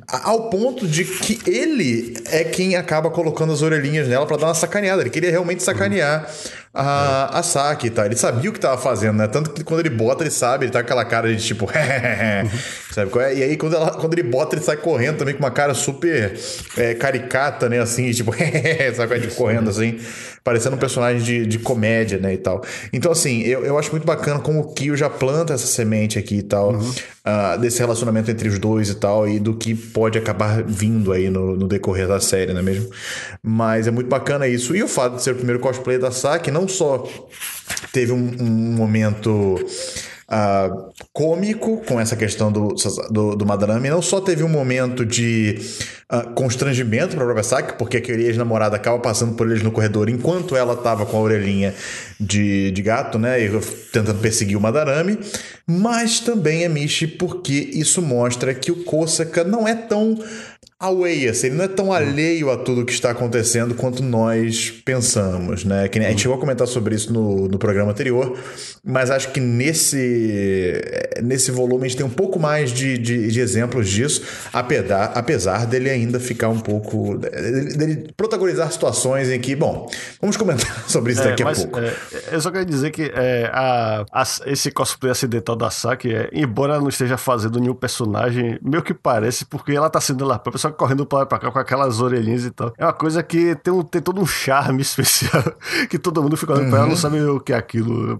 [0.06, 4.54] Ao ponto de que ele é quem acaba colocando as orelhinhas nela para dar uma
[4.54, 5.02] sacaneada.
[5.02, 6.22] Ele queria realmente sacanear.
[6.22, 8.06] Uhum a, a Saki, tá?
[8.06, 9.26] Ele sabia o que tava fazendo, né?
[9.26, 11.68] Tanto que quando ele bota, ele sabe, ele tá com aquela cara de tipo,
[13.06, 13.34] sabe é?
[13.36, 16.38] E aí quando, ela, quando ele bota, ele sai correndo também com uma cara super
[16.76, 17.80] é, caricata, né?
[17.80, 18.32] Assim, tipo,
[18.94, 19.98] sabe correndo assim
[20.48, 22.64] parecendo um personagem de, de comédia, né, e tal.
[22.90, 26.36] Então, assim, eu, eu acho muito bacana como o Kyo já planta essa semente aqui
[26.36, 26.90] e tal, uhum.
[26.90, 31.28] uh, desse relacionamento entre os dois e tal, e do que pode acabar vindo aí
[31.28, 32.88] no, no decorrer da série, não é mesmo?
[33.42, 34.74] Mas é muito bacana isso.
[34.74, 37.06] E o fato de ser o primeiro cosplay da Saki, não só
[37.92, 39.56] teve um, um momento
[40.28, 42.74] uh, cômico com essa questão do,
[43.10, 43.88] do, do Madarame.
[43.88, 45.58] Não só teve um momento de
[46.12, 50.56] uh, constrangimento para própria Saki, porque aquele ex-namorado acaba passando por eles no corredor enquanto
[50.56, 51.74] ela estava com a orelhinha
[52.20, 53.40] de, de gato, né?
[53.40, 53.50] E
[53.92, 55.18] tentando perseguir o Madarame.
[55.66, 60.18] Mas também é Michi porque isso mostra que o Kosaka não é tão
[60.80, 65.64] away, assim, ele não é tão alheio a tudo que está acontecendo quanto nós pensamos,
[65.64, 65.88] né?
[65.88, 68.38] Que a gente chegou a comentar sobre isso no, no programa anterior,
[68.84, 70.80] mas acho que nesse,
[71.20, 75.66] nesse volume a gente tem um pouco mais de, de, de exemplos disso, apesar, apesar
[75.66, 77.18] dele ainda ficar um pouco.
[77.18, 81.62] dele, dele protagonizar situações em que, bom, vamos comentar sobre isso é, daqui mas, a
[81.62, 81.80] pouco.
[81.80, 81.92] É,
[82.30, 86.74] eu só quero dizer que é, a, a, esse cosplay acidental da Saki, é, embora
[86.74, 90.67] ela não esteja fazendo nenhum personagem, meio que parece, porque ela está sendo ela própria,
[90.68, 92.72] só correndo pra lá pra cá com aquelas orelhinhas e tal.
[92.78, 95.42] É uma coisa que tem, um, tem todo um charme especial
[95.88, 96.70] que todo mundo fica olhando uhum.
[96.70, 97.00] pra ela não uhum.
[97.00, 98.18] sabe o que é aquilo.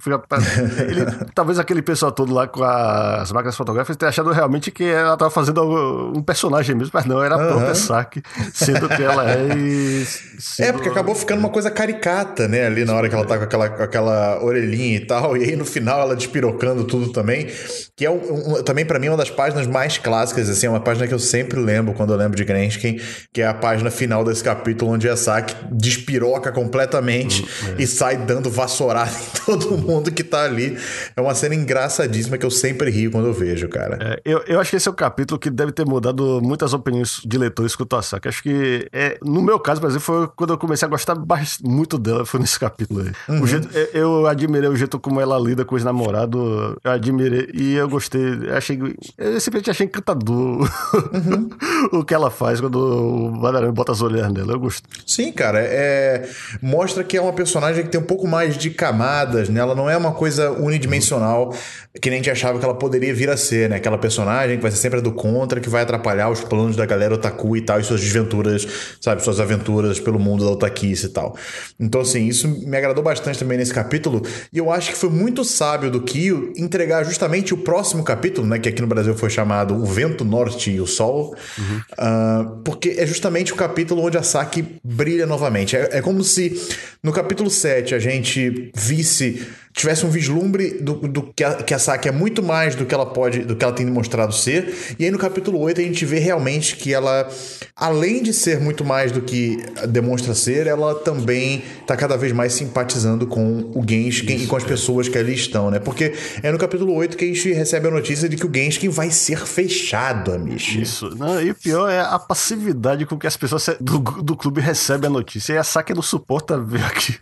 [0.88, 5.16] Ele, talvez aquele pessoal todo lá com as máquinas fotográficas tenha achado realmente que ela
[5.16, 9.56] tava fazendo um personagem mesmo, mas não, era a própria Saki, sendo que ela é
[9.56, 10.04] e...
[10.38, 10.68] Sendo...
[10.68, 13.44] É, porque acabou ficando uma coisa caricata, né, ali na hora que ela tá com
[13.44, 17.48] aquela, com aquela orelhinha e tal, e aí no final ela despirocando tudo também,
[17.96, 20.80] que é um, um, também para mim uma das páginas mais clássicas, assim, é uma
[20.80, 23.00] página que eu sempre lembro quando eu lembro de Grenskin,
[23.32, 27.82] que é a página final desse capítulo, onde a Saki despiroca completamente uhum, é.
[27.82, 30.78] e sai dando vassourada em todo mundo que tá ali.
[31.16, 33.98] É uma cena engraçadíssima que eu sempre rio quando eu vejo, cara.
[34.00, 37.20] É, eu, eu acho que esse é o capítulo que deve ter mudado muitas opiniões
[37.24, 38.28] de leitores com a Saki.
[38.28, 41.16] Acho que, é, no meu caso, por exemplo, foi quando eu comecei a gostar
[41.62, 43.12] muito dela, foi nesse capítulo aí.
[43.28, 43.46] Uhum.
[43.46, 46.40] Jeito, eu, eu admirei o jeito como ela lida com os namorados,
[46.84, 48.20] eu admirei e eu gostei,
[48.50, 48.78] achei,
[49.16, 50.68] eu simplesmente achei encantador
[51.12, 51.48] uhum.
[51.92, 54.52] o que ela ela faz quando o Madarame bota as olheiras nela.
[54.52, 54.82] Eu gosto.
[55.06, 55.60] Sim, cara.
[55.60, 56.28] É...
[56.60, 59.60] Mostra que é uma personagem que tem um pouco mais de camadas, né?
[59.60, 61.52] Ela não é uma coisa unidimensional
[62.00, 63.76] que nem a gente achava que ela poderia vir a ser, né?
[63.76, 67.14] Aquela personagem que vai ser sempre do contra, que vai atrapalhar os planos da galera
[67.14, 68.66] otaku e tal, e suas desventuras,
[69.00, 69.22] sabe?
[69.22, 71.36] Suas aventuras pelo mundo da otakice e tal.
[71.78, 74.22] Então, assim, isso me agradou bastante também nesse capítulo.
[74.52, 78.58] E eu acho que foi muito sábio do Kyo entregar justamente o próximo capítulo, né?
[78.58, 81.34] Que aqui no Brasil foi chamado O Vento Norte e o Sol.
[81.58, 81.80] Uhum.
[81.92, 82.17] Uh,
[82.64, 85.76] porque é justamente o capítulo onde a Saki brilha novamente.
[85.76, 86.60] É, é como se
[87.02, 89.46] no capítulo 7 a gente visse
[89.78, 92.92] tivesse um vislumbre do, do que, a, que a Saki é muito mais do que
[92.92, 94.96] ela pode, do que ela tem demonstrado ser.
[94.98, 97.28] E aí no capítulo 8 a gente vê realmente que ela,
[97.76, 102.52] além de ser muito mais do que demonstra ser, ela também está cada vez mais
[102.52, 104.66] simpatizando com o Genshin Isso, e com as é.
[104.66, 105.78] pessoas que ali estão, né?
[105.78, 106.12] Porque
[106.42, 109.10] é no capítulo 8 que a gente recebe a notícia de que o Genshin vai
[109.10, 110.74] ser fechado, Amish.
[110.74, 111.14] Isso.
[111.16, 115.08] Não, e o pior é a passividade com que as pessoas do, do clube recebem
[115.08, 115.52] a notícia.
[115.52, 117.16] E a Saki não suporta ver aqui.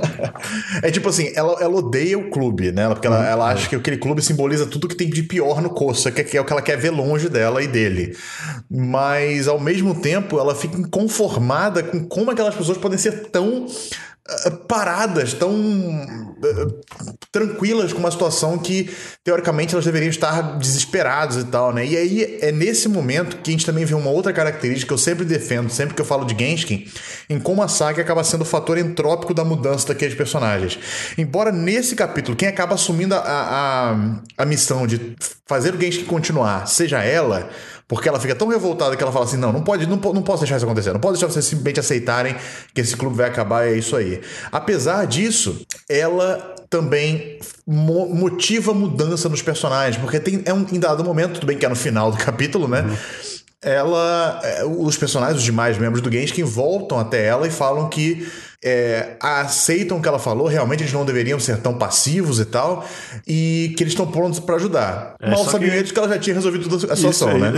[0.82, 2.88] é tipo assim, ela, ela ela odeia o clube, né?
[2.88, 3.24] Porque ela, uhum.
[3.24, 6.40] ela acha que aquele clube simboliza tudo que tem de pior no Coça, que é
[6.40, 8.16] o que ela quer ver longe dela e dele.
[8.70, 13.66] Mas, ao mesmo tempo, ela fica inconformada com como aquelas pessoas podem ser tão
[14.68, 18.90] paradas, tão uh, tranquilas com uma situação que,
[19.24, 21.84] teoricamente, elas deveriam estar desesperadas e tal, né?
[21.86, 24.98] E aí é nesse momento que a gente também vê uma outra característica que eu
[24.98, 26.86] sempre defendo, sempre que eu falo de Genshin,
[27.28, 30.78] em como a saga acaba sendo o fator entrópico da mudança daqueles personagens.
[31.16, 35.14] Embora nesse capítulo, quem acaba assumindo a, a, a missão de
[35.46, 37.50] fazer o Genshin continuar seja ela,
[37.90, 40.42] porque ela fica tão revoltada que ela fala assim: não, não pode, não, não posso
[40.42, 42.36] deixar isso acontecer, não posso deixar vocês simplesmente aceitarem
[42.72, 44.20] que esse clube vai acabar é isso aí.
[44.52, 51.02] Apesar disso, ela também mo motiva mudança nos personagens, porque tem, é um em dado
[51.02, 52.82] momento, tudo bem que é no final do capítulo, né?
[52.82, 52.96] Uhum.
[53.60, 58.26] Ela, é, os personagens, os demais membros do Genshin voltam até ela e falam que
[58.62, 62.86] é, aceitam o que ela falou, realmente eles não deveriam ser tão passivos e tal,
[63.26, 65.14] e que eles estão prontos para ajudar.
[65.18, 65.76] É, Mal sabiam que...
[65.76, 67.52] eles que ela já tinha resolvido toda a situação, né?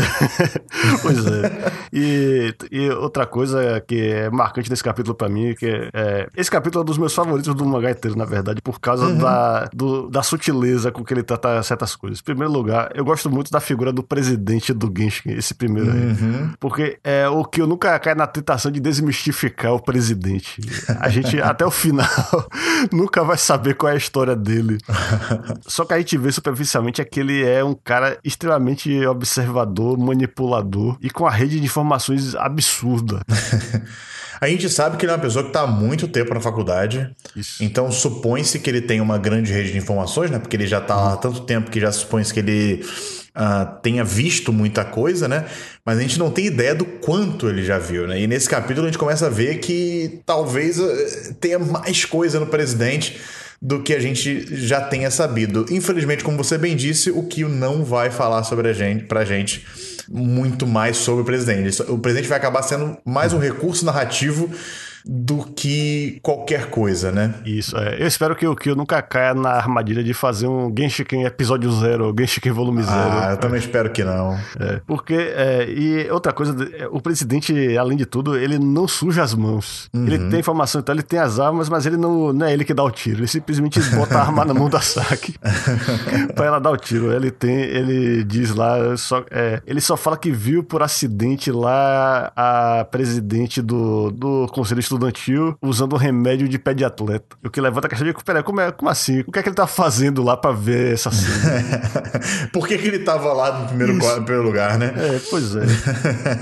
[1.02, 1.72] pois é.
[1.92, 6.82] E, e, outra coisa que é marcante nesse capítulo para mim, que é, esse capítulo
[6.82, 9.18] é um dos meus favoritos do mangá inteiro, na verdade, por causa uhum.
[9.18, 12.20] da, do, da sutileza com que ele trata certas coisas.
[12.20, 16.50] Em primeiro lugar, eu gosto muito da figura do presidente do Genshin, esse primeiro uhum.
[16.50, 20.60] aí, porque é o que eu nunca caio na tentação de desmistificar o presidente.
[21.00, 22.06] A gente, até o final,
[22.92, 24.78] nunca vai saber qual é a história dele.
[25.66, 30.96] Só que a gente vê superficialmente é que ele é um cara extremamente observador, manipulador
[31.00, 33.20] e com a rede de informações absurda.
[34.42, 37.08] A gente sabe que ele é uma pessoa que está há muito tempo na faculdade.
[37.36, 37.62] Isso.
[37.62, 40.40] Então supõe-se que ele tem uma grande rede de informações, né?
[40.40, 42.84] Porque ele já está há tanto tempo que já supõe-se que ele
[43.36, 45.44] uh, tenha visto muita coisa, né?
[45.86, 48.20] Mas a gente não tem ideia do quanto ele já viu, né?
[48.20, 52.46] E nesse capítulo a gente começa a ver que talvez uh, tenha mais coisa no
[52.48, 53.20] presidente
[53.62, 55.66] do que a gente já tenha sabido.
[55.70, 59.64] Infelizmente, como você bem disse, o Kio não vai falar sobre a gente, pra gente
[60.08, 61.82] muito mais sobre o presidente.
[61.82, 64.50] O presidente vai acabar sendo mais um recurso narrativo
[65.04, 67.34] do que qualquer coisa, né?
[67.44, 68.00] Isso, é.
[68.00, 72.14] Eu espero que o Kyo nunca caia na armadilha de fazer um Genshiken episódio zero,
[72.18, 72.96] Genshiken volume zero.
[72.96, 74.38] Ah, eu também espero que não.
[74.58, 76.54] É, porque, é, e outra coisa,
[76.90, 79.88] o presidente, além de tudo, ele não suja as mãos.
[79.92, 80.06] Uhum.
[80.06, 82.74] Ele tem informação, então ele tem as armas, mas ele não, não é ele que
[82.74, 83.20] dá o tiro.
[83.20, 85.34] Ele simplesmente bota a arma na mão da Saki
[86.34, 87.12] pra ela dar o tiro.
[87.12, 92.32] Ele tem, ele diz lá, só, é, ele só fala que viu por acidente lá
[92.36, 97.36] a presidente do, do Conselho estudantil usando um remédio de pé de atleta.
[97.44, 99.20] O que levanta a questão de, peraí, como, é, como assim?
[99.26, 101.82] O que é que ele tá fazendo lá pra ver essa cena?
[102.52, 104.92] Por que, que ele tava lá no primeiro, quadro, no primeiro lugar, né?
[104.96, 105.62] É, pois é.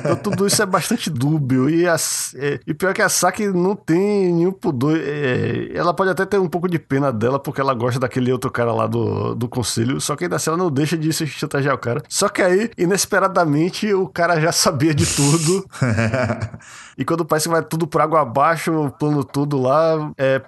[0.00, 1.68] então tudo isso é bastante dúbio.
[1.68, 4.98] E, as, é, e pior que a Saki não tem nenhum pudor.
[4.98, 8.50] É, ela pode até ter um pouco de pena dela, porque ela gosta daquele outro
[8.50, 11.74] cara lá do, do conselho, só que ainda assim ela não deixa de se chantagear
[11.74, 12.02] o cara.
[12.08, 15.66] Só que aí, inesperadamente, o cara já sabia de tudo.
[17.00, 20.12] e quando parece que vai tudo por água abaixo, plano todo lá.
[20.18, 20.38] É,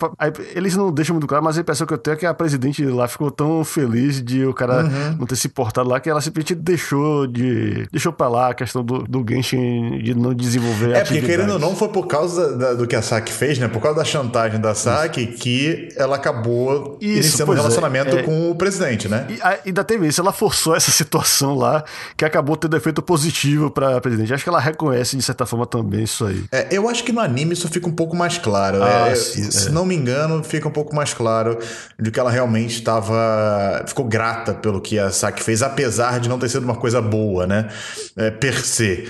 [0.54, 2.84] eles não deixam muito claro, mas a impressão que eu tenho é que a presidente
[2.84, 5.16] lá ficou tão feliz de o cara uhum.
[5.20, 7.88] não ter se portado lá que ela simplesmente deixou de.
[7.90, 10.94] deixou pra lá a questão do, do Genshin de não desenvolver.
[10.94, 13.66] É, porque querendo ou não, foi por causa da, do que a Saki fez, né?
[13.66, 15.42] Por causa da chantagem da Saki isso.
[15.42, 19.26] que ela acabou isso, iniciando um é, relacionamento é, com o presidente, né?
[19.30, 21.82] E ainda teve isso, ela forçou essa situação lá
[22.14, 24.34] que acabou tendo efeito positivo pra presidente.
[24.34, 26.41] Acho que ela reconhece de certa forma também isso aí.
[26.50, 28.82] É, eu acho que no anime isso fica um pouco mais claro.
[28.82, 29.70] Ah, é, sim, se é.
[29.70, 31.58] não me engano, fica um pouco mais claro
[31.98, 33.84] de que ela realmente estava.
[33.86, 37.46] ficou grata pelo que a Saki fez, apesar de não ter sido uma coisa boa,
[37.46, 37.68] né?
[38.16, 39.08] É, per se.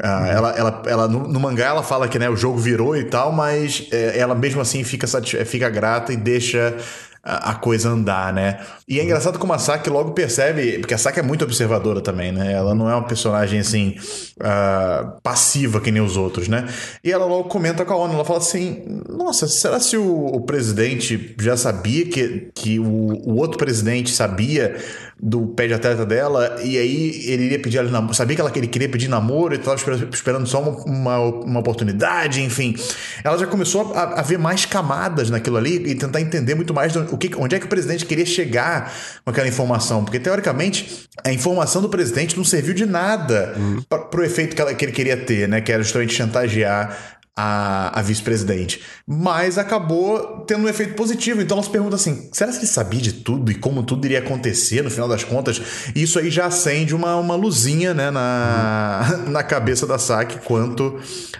[0.00, 3.02] Ah, ela, ela, ela no, no, mangá ela fala que né, o jogo virou e
[3.02, 5.08] tal, mas é, ela mesmo assim fica,
[5.44, 6.76] fica grata e deixa
[7.28, 8.58] a, coisa andar, né?
[8.88, 12.32] E é engraçado como a Saki logo percebe, porque a Saki é muito observadora também,
[12.32, 12.52] né?
[12.52, 13.96] Ela não é uma personagem assim
[14.38, 16.66] uh, passiva que nem os outros, né?
[17.04, 20.40] E ela logo comenta com a ONU, ela fala assim: Nossa, será se o, o
[20.40, 24.76] presidente já sabia que, que o, o outro presidente sabia
[25.20, 28.52] do pé de atleta dela, e aí ele iria pedir ela namoro, sabia que ela
[28.54, 29.76] ele queria pedir namoro e estava
[30.12, 32.76] esperando só uma, uma, uma, oportunidade, enfim.
[33.24, 36.92] Ela já começou a, a, ver mais camadas naquilo ali e tentar entender muito mais
[36.92, 38.92] do, o que, onde é que o presidente queria chegar
[39.24, 43.82] com aquela informação, porque teoricamente a informação do presidente não serviu de nada uhum.
[43.82, 47.96] para o efeito que, ela, que ele queria ter, né, que era justamente chantagear a,
[47.96, 48.82] a vice-presidente.
[49.06, 51.40] Mas acabou tendo um efeito positivo.
[51.40, 54.18] Então ela se pergunta assim: será que ele sabia de tudo e como tudo iria
[54.18, 55.62] acontecer no final das contas?
[55.94, 60.98] Isso aí já acende uma, uma luzinha né, na, na cabeça da Saki quanto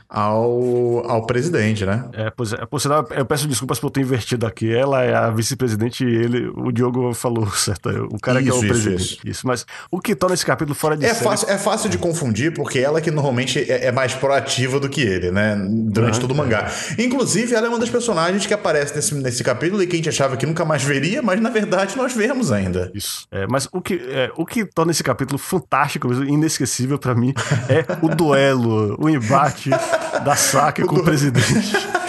[0.09, 2.05] ao, ao presidente, né?
[2.13, 2.65] É, pois é.
[2.65, 4.73] Por sinal, eu peço desculpas por ter invertido aqui.
[4.73, 7.89] Ela é a vice-presidente e ele, o Diogo falou, certo?
[8.13, 9.03] O cara isso, que é o isso, presidente.
[9.03, 9.29] Isso.
[9.29, 9.47] isso.
[9.49, 11.25] Mas o que torna esse capítulo fora de é série...
[11.25, 15.01] Fácil, é fácil de confundir, porque ela que normalmente é, é mais proativa do que
[15.01, 15.57] ele, né?
[15.89, 16.71] Durante todo o mangá.
[16.99, 20.09] Inclusive, ela é uma das personagens que aparece nesse, nesse capítulo e que a gente
[20.09, 22.91] achava que nunca mais veria, mas na verdade nós vemos ainda.
[22.95, 23.27] Isso.
[23.31, 27.33] É, mas o que, é, o que torna esse capítulo fantástico, inesquecível para mim,
[27.69, 29.71] é o duelo, o embate
[30.25, 31.73] da Saki com o presidente.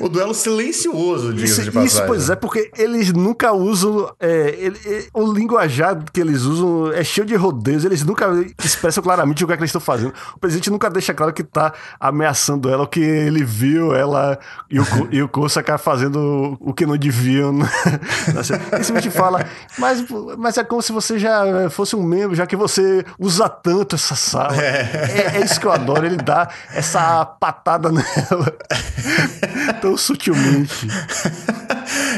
[0.00, 1.84] o duelo silencioso, diga de passagem.
[1.86, 4.12] Isso, pois é, porque eles nunca usam.
[4.18, 4.78] É, ele,
[5.12, 8.26] o linguajar que eles usam é cheio de rodeios, eles nunca
[8.62, 10.12] expressam claramente o que é que eles estão fazendo.
[10.34, 14.38] O presidente nunca deixa claro que tá ameaçando ela, ou que ele viu ela
[14.70, 17.52] e o, e o Kosaka fazendo o que não deviam.
[17.52, 17.68] Né?
[18.28, 19.44] Ele simplesmente fala,
[19.78, 20.04] mas,
[20.38, 24.14] mas é como se você já fosse um membro, já que você usa tanto essa
[24.14, 24.56] sala.
[24.56, 28.56] É, é, é isso que eu adoro, ele dá essa patada nela.
[29.80, 30.86] Tão sutilmente.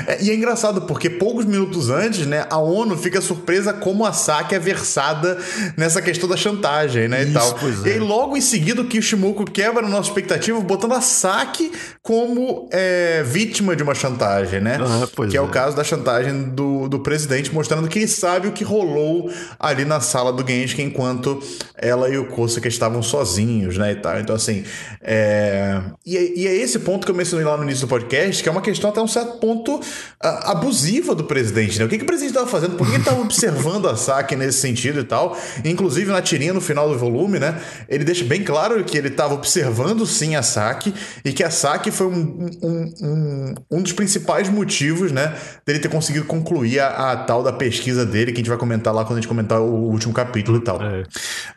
[0.06, 4.12] É, e é engraçado porque poucos minutos antes, né, a ONU fica surpresa como a
[4.12, 5.38] Saki é versada
[5.76, 7.58] nessa questão da chantagem, né, Isso, e tal.
[7.84, 7.88] É.
[7.88, 12.68] E aí, logo em seguida o Kishimoku quebra a nossa expectativa botando a Saki como
[12.70, 14.78] é, vítima de uma chantagem, né?
[14.80, 18.48] Ah, que é, é, o caso da chantagem do, do presidente, mostrando que ele sabe
[18.48, 21.42] o que rolou ali na sala do Genshin enquanto
[21.76, 24.20] ela e o Kosuke estavam sozinhos, né, e tal.
[24.20, 24.64] Então, assim,
[25.00, 25.80] é...
[26.04, 28.48] E, é, e é esse ponto que eu mencionei lá no início do podcast, que
[28.48, 29.80] é uma questão até um certo ponto
[30.20, 31.84] abusiva do presidente, né?
[31.84, 32.76] O que, que o presidente estava fazendo?
[32.76, 35.36] Por que ele estava observando a Saki nesse sentido e tal?
[35.64, 37.60] Inclusive, na tirinha no final do volume, né?
[37.88, 41.90] Ele deixa bem claro que ele estava observando sim a Saki e que a Saki
[41.90, 45.34] foi um, um, um, um, dos principais motivos, né?
[45.66, 48.94] Dele ter conseguido concluir a, a, tal da pesquisa dele, que a gente vai comentar
[48.94, 50.82] lá quando a gente comentar o último capítulo e tal.
[50.82, 51.02] É.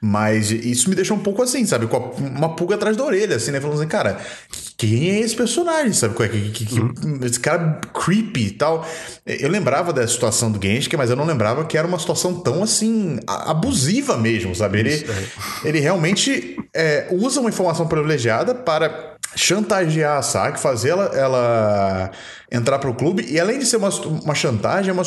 [0.01, 1.87] Mas isso me deixa um pouco assim, sabe?
[1.87, 3.61] Com uma pulga atrás da orelha, assim, né?
[3.61, 4.19] Falando assim, cara,
[4.77, 6.13] quem é esse personagem, sabe?
[6.15, 7.19] Que, que, que, uhum.
[7.23, 8.87] Esse cara creepy e tal.
[9.25, 12.61] Eu lembrava da situação do Genshin, mas eu não lembrava que era uma situação tão
[12.61, 14.79] assim abusiva mesmo, sabe?
[14.79, 15.67] Ele, é.
[15.67, 22.11] ele realmente é, usa uma informação privilegiada para chantagear a Saki, fazer ela, ela
[22.51, 23.25] entrar pro clube.
[23.29, 25.03] E além de ser uma, uma chantagem, é uma,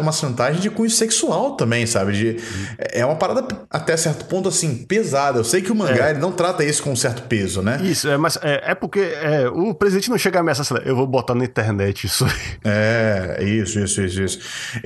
[0.00, 2.12] uma chantagem de cunho sexual também, sabe?
[2.12, 2.36] De,
[2.78, 5.38] É uma parada até certo ponto, assim, pesada.
[5.38, 6.10] Eu sei que o mangá é.
[6.10, 7.80] ele não trata isso com um certo peso, né?
[7.82, 11.06] Isso, é, mas é, é porque é, o presidente não chega a ameaçar, eu vou
[11.06, 12.32] botar na internet isso aí.
[12.64, 14.38] É, isso, isso, isso, isso.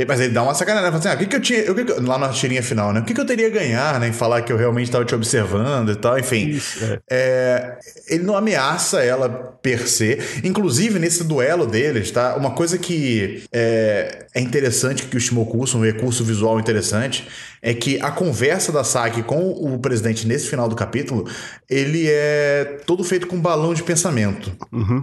[0.06, 0.96] Mas ele dá uma sacanagem, né?
[0.96, 1.72] assim, ah, o que, que eu tinha.
[1.72, 3.00] O que que, lá na tirinha final, né?
[3.00, 4.08] O que, que eu teria a ganhar, né?
[4.08, 6.48] Em falar que eu realmente estava te observando e tal, enfim.
[6.48, 7.00] Isso, é.
[7.10, 7.78] é.
[8.08, 9.28] ele não ameaça ela
[9.60, 10.18] per se.
[10.44, 12.36] Inclusive, nesse duelo dele tá?
[12.36, 17.26] Uma coisa que é, é interessante que o Shimoku um recurso visual interessante,
[17.62, 21.28] é que a conversa da Saki com o presidente nesse final do capítulo,
[21.68, 24.52] ele é todo feito com balão de pensamento.
[24.72, 25.02] Uhum.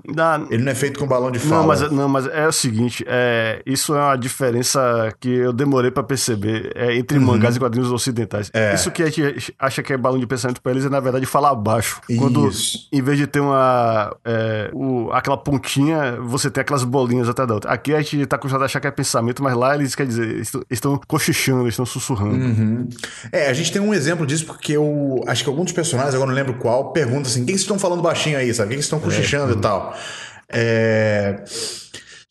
[0.50, 1.62] Ele não é feito com balão de fala.
[1.62, 5.92] Não, mas, não, mas é o seguinte, é, isso é uma diferença que eu demorei
[5.92, 7.26] para perceber é, entre uhum.
[7.26, 8.50] mangás e quadrinhos ocidentais.
[8.54, 8.74] É.
[8.74, 11.26] Isso que a gente acha que é balão de pensamento para eles é, na verdade,
[11.26, 12.02] falar baixo.
[12.18, 12.88] Quando, isso.
[12.92, 17.54] em vez de ter uma é, o, aquela pontinha, você tem aquelas bolinhas até da
[17.54, 17.72] outra.
[17.72, 20.42] Aqui a gente tá acostumado a achar que é pensamento, mas lá eles, quer dizer,
[20.70, 22.42] estão cochichando, estão sussurrando.
[22.43, 22.53] Uhum.
[22.53, 22.89] Uhum.
[23.32, 26.29] É, a gente tem um exemplo disso porque eu acho que alguns dos personagens, agora
[26.29, 28.69] não lembro qual, perguntam assim: quem vocês estão falando baixinho aí, sabe?
[28.69, 29.97] Quem vocês estão é, cochichando é, e tal?
[30.49, 31.43] É.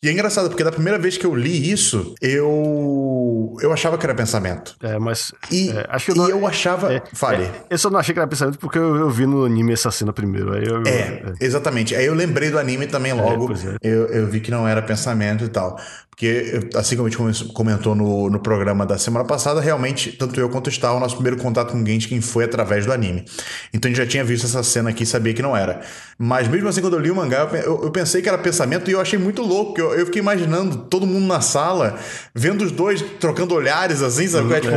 [0.01, 4.05] E é engraçado, porque da primeira vez que eu li isso, eu eu, achava que
[4.05, 4.75] era pensamento.
[4.81, 5.31] É, mas.
[5.49, 6.93] E, é, acho que eu, não, e eu achava.
[6.93, 7.43] é, Fale.
[7.43, 9.91] é, eu só não achei que era pensamento porque eu, eu vi no anime essa
[9.91, 10.53] cena primeiro.
[10.53, 11.95] Aí eu, É, exatamente.
[11.95, 13.53] Aí eu lembrei do anime também logo.
[13.53, 13.77] é.
[13.81, 15.79] eu, eu vi que não era pensamento e tal.
[16.15, 20.39] Porque, assim como a gente come- comentou no, no programa da semana passada, realmente, tanto
[20.39, 23.25] eu quanto o Star, o nosso primeiro contato com o Genshin foi através do anime.
[23.73, 25.81] Então a gente já tinha visto essa cena aqui e sabia que não era.
[26.15, 28.93] Mas mesmo assim, quando eu li o mangá, eu eu, pensei que era pensamento e
[28.93, 29.81] eu achei muito louco.
[29.81, 31.97] Eu, eu fiquei imaginando todo mundo na sala,
[32.33, 34.53] vendo os dois trocando olhares assim, sabe?
[34.53, 34.75] É, tipo,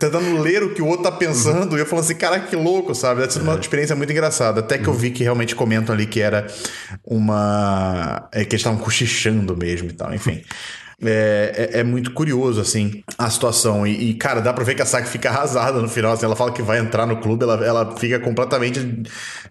[0.00, 1.76] tentando ler o que o outro tá pensando.
[1.76, 3.20] E eu falando assim, caraca, que louco, sabe?
[3.20, 4.60] Deve ser uma experiência muito engraçada.
[4.60, 6.46] Até que eu vi que realmente comentam ali que era
[7.04, 8.28] uma.
[8.32, 10.42] É, que eles estavam cochichando mesmo e tal, enfim.
[11.02, 13.86] É, é, é muito curioso, assim, a situação.
[13.86, 16.12] E, e, cara, dá pra ver que a Saki fica arrasada no final.
[16.12, 19.02] Assim, ela fala que vai entrar no clube, ela, ela fica completamente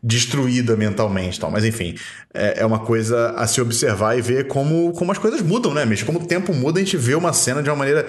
[0.01, 1.39] destruída mentalmente.
[1.39, 1.51] Tal.
[1.51, 1.95] Mas, enfim,
[2.33, 5.85] é, é uma coisa a se observar e ver como, como as coisas mudam, né,
[5.85, 6.05] Micho?
[6.05, 8.05] Como o tempo muda, a gente vê uma cena de uma maneira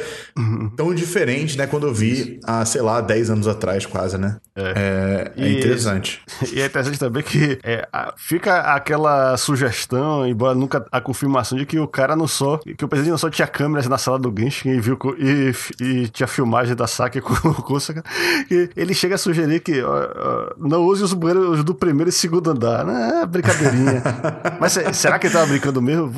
[0.76, 1.66] tão diferente, né?
[1.66, 4.36] Quando eu vi há, sei lá, 10 anos atrás, quase, né?
[4.56, 6.20] É, é E- interessante.
[6.52, 11.66] E é interessante também que é, a- fica aquela sugestão, embora nunca a confirmação de
[11.66, 12.58] que o cara não só.
[12.58, 16.08] que o presidente não só tinha câmeras na sala do Genshin e viu e, e
[16.08, 18.02] tinha filmagem da Saki com o Kusaka,
[18.48, 22.12] que ele chega a sugerir que ó, ó, não use os banheiros do primeiro e
[22.12, 22.86] segundo andar.
[22.88, 24.02] É brincadeirinha.
[24.60, 26.12] Mas se- será que ele tava brincando mesmo?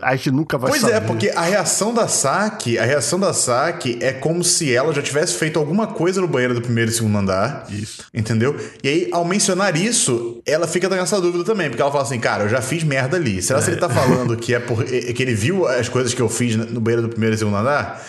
[0.00, 0.94] A gente nunca vai Pois saber.
[0.94, 5.02] é, porque a reação da Saki, a reação da Saki é como se ela já
[5.02, 7.66] tivesse feito alguma coisa no banheiro do primeiro e segundo andar.
[7.70, 8.04] Isso.
[8.12, 8.56] Entendeu?
[8.82, 12.18] E aí, ao mencionar isso, ela fica com essa dúvida também, porque ela fala assim,
[12.20, 13.40] cara, eu já fiz merda ali.
[13.42, 16.20] Será que ele tá falando que é por é que ele viu as coisas que
[16.20, 18.02] eu fiz no banheiro do primeiro e segundo andar?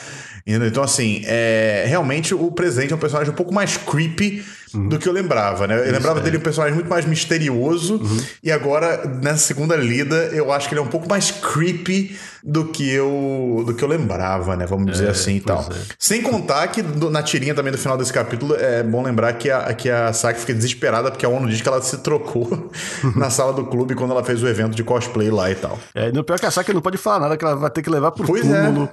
[0.45, 5.07] Então, assim, é, realmente o presidente é um personagem um pouco mais creepy do que
[5.07, 5.77] eu lembrava, né?
[5.87, 8.01] Eu lembrava dele um personagem muito mais misterioso,
[8.43, 12.65] e agora, nessa segunda lida, eu acho que ele é um pouco mais creepy do
[12.65, 14.65] que eu, do que eu lembrava, né?
[14.65, 15.61] Vamos dizer assim e tal.
[15.71, 15.75] é.
[15.97, 19.49] Sem contar que do- na tirinha também do final desse capítulo, é bom lembrar que
[19.49, 22.69] a, que a Saki fica desesperada porque a ONU diz que ela se trocou
[23.15, 25.79] na sala do clube quando ela fez o evento de cosplay lá e tal.
[25.95, 27.89] É, no pior que a Saki não pode falar nada, que ela vai ter que
[27.89, 28.65] levar pro Pois é.
[28.65, 28.89] túmulo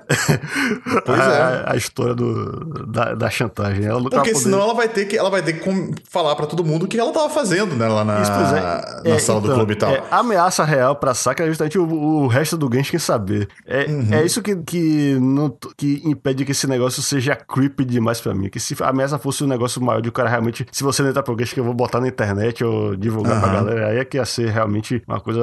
[1.04, 1.72] Pois a, é.
[1.72, 3.84] a história do, da, da chantagem.
[3.84, 5.60] Ela nunca Porque senão ela vai ter que, ela vai ter que
[6.08, 7.86] falar pra todo mundo o que ela tava fazendo, né?
[7.88, 8.60] Lá na, Isso, é.
[8.60, 9.90] na É, sala do então, clube e tal.
[9.90, 13.48] é, a ameaça real pra Saka é justamente o, o resto do Genshin saber.
[13.66, 14.08] É, Uhum.
[14.12, 18.48] é isso que, que, não, que impede que esse negócio seja creepy demais pra mim.
[18.48, 21.10] Que se a ameaça fosse um negócio maior de o cara realmente, se você não
[21.10, 23.64] entrar pro Genshin que eu vou botar na internet ou divulgar pra Aham.
[23.64, 25.42] galera, aí é que ia ser realmente uma coisa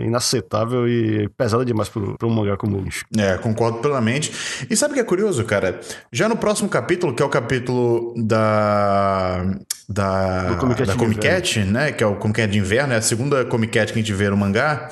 [0.00, 3.04] inaceitável e pesada demais pro, pro um mangá como o Genshin.
[3.18, 4.32] É, concordo plenamente.
[4.68, 5.80] E sabe o que é curioso, cara?
[6.12, 9.44] Já no próximo capítulo, que é o capítulo da.
[9.88, 11.20] Da, da Comic.
[11.20, 11.90] Cat, né?
[11.92, 14.12] Que é o Comic Cat de inverno, é a segunda Comic Cat que a gente
[14.12, 14.88] vê no mangá.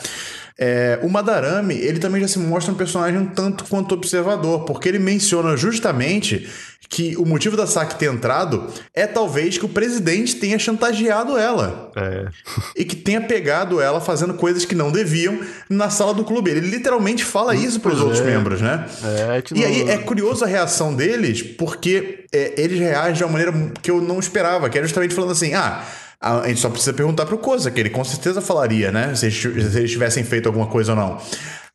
[0.61, 4.89] É, o Madarame, ele também já se mostra um personagem um tanto quanto observador, porque
[4.89, 6.49] ele menciona justamente
[6.89, 11.93] que o motivo da Saki ter entrado é talvez que o presidente tenha chantageado ela
[11.95, 12.29] É,
[12.75, 16.51] e que tenha pegado ela fazendo coisas que não deviam na sala do clube.
[16.51, 18.25] Ele literalmente fala isso para os outros é.
[18.25, 18.87] membros, né?
[19.05, 23.53] é, E aí é curioso a reação deles, porque é, eles reagem de uma maneira
[23.83, 25.85] que eu não esperava, que é justamente falando assim: ah.
[26.21, 29.15] A gente só precisa perguntar pro Koza, que ele com certeza falaria, né?
[29.15, 31.19] Se eles, se eles tivessem feito alguma coisa ou não.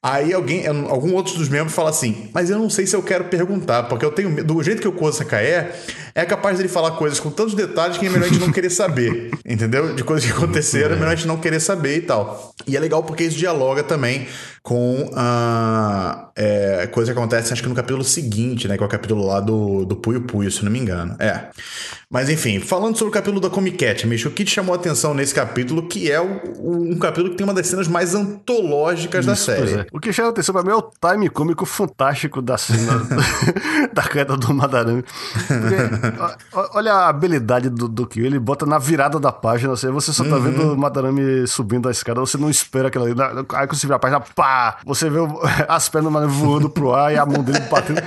[0.06, 3.23] Aí alguém, algum outro dos membros fala assim, mas eu não sei se eu quero
[3.25, 5.73] perguntar, porque eu tenho medo- do jeito que o Koza é,
[6.15, 8.69] é capaz dele falar coisas com tantos detalhes que é melhor a gente não querer
[8.69, 9.95] saber, entendeu?
[9.95, 12.54] De coisas que aconteceram, é melhor a gente não querer saber e tal.
[12.67, 14.28] E é legal porque isso dialoga também
[14.62, 18.78] com a é, coisa que acontece, acho que no capítulo seguinte, né?
[18.78, 21.15] Que é o capítulo lá do, do Puyo Puyo, se não me engano.
[21.19, 21.47] É.
[22.10, 24.78] Mas enfim, falando sobre o capítulo da Comic Cat, Micho, o que te chamou a
[24.78, 28.15] atenção nesse capítulo, que é o- o- um capítulo que tem uma das cenas mais
[28.15, 29.82] antológicas da Isso, pois série.
[29.82, 29.86] é.
[29.91, 33.02] O que chama atenção pra mim é o time cômico fantástico da cena
[33.93, 35.04] da queda do Madarame.
[35.47, 36.03] Porque,
[36.74, 40.24] olha a habilidade do, do Kyo, ele bota na virada da página, assim, você só
[40.24, 40.42] tá Uhum.
[40.42, 43.13] vendo o Madarame subindo a escada, você não espera aquilo ali.
[43.20, 44.78] Aí quando você vira a página, pá!
[44.86, 45.20] Você vê
[45.68, 48.02] as pernas do voando pro ar e a mão dele batendo.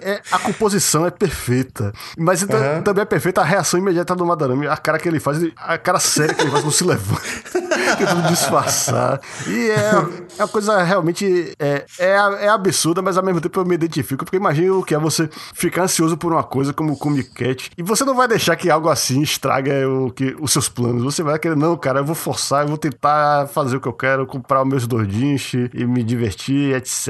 [0.00, 1.92] É, a composição é perfeita.
[2.18, 2.82] Mas então, Uhum.
[2.82, 4.66] também é perfeita a reação imediata do Madarame.
[4.66, 7.22] A cara que ele faz, a cara séria que ele faz quando se levanta.
[7.98, 9.20] tentando disfarçar.
[9.46, 9.90] E é,
[10.38, 11.54] é uma coisa realmente.
[11.58, 12.10] É, é,
[12.44, 15.28] é absurda, mas ao mesmo tempo eu me identifico, porque imagina o que é você
[15.54, 18.70] ficar ansioso por uma coisa como o Comic Cat, e você não vai deixar que
[18.70, 21.02] algo assim estraga o que, os seus planos.
[21.02, 23.92] Você vai querer, não, cara, eu vou forçar, eu vou tentar fazer o que eu
[23.92, 27.08] quero, comprar os meus doujinshi e me divertir, etc.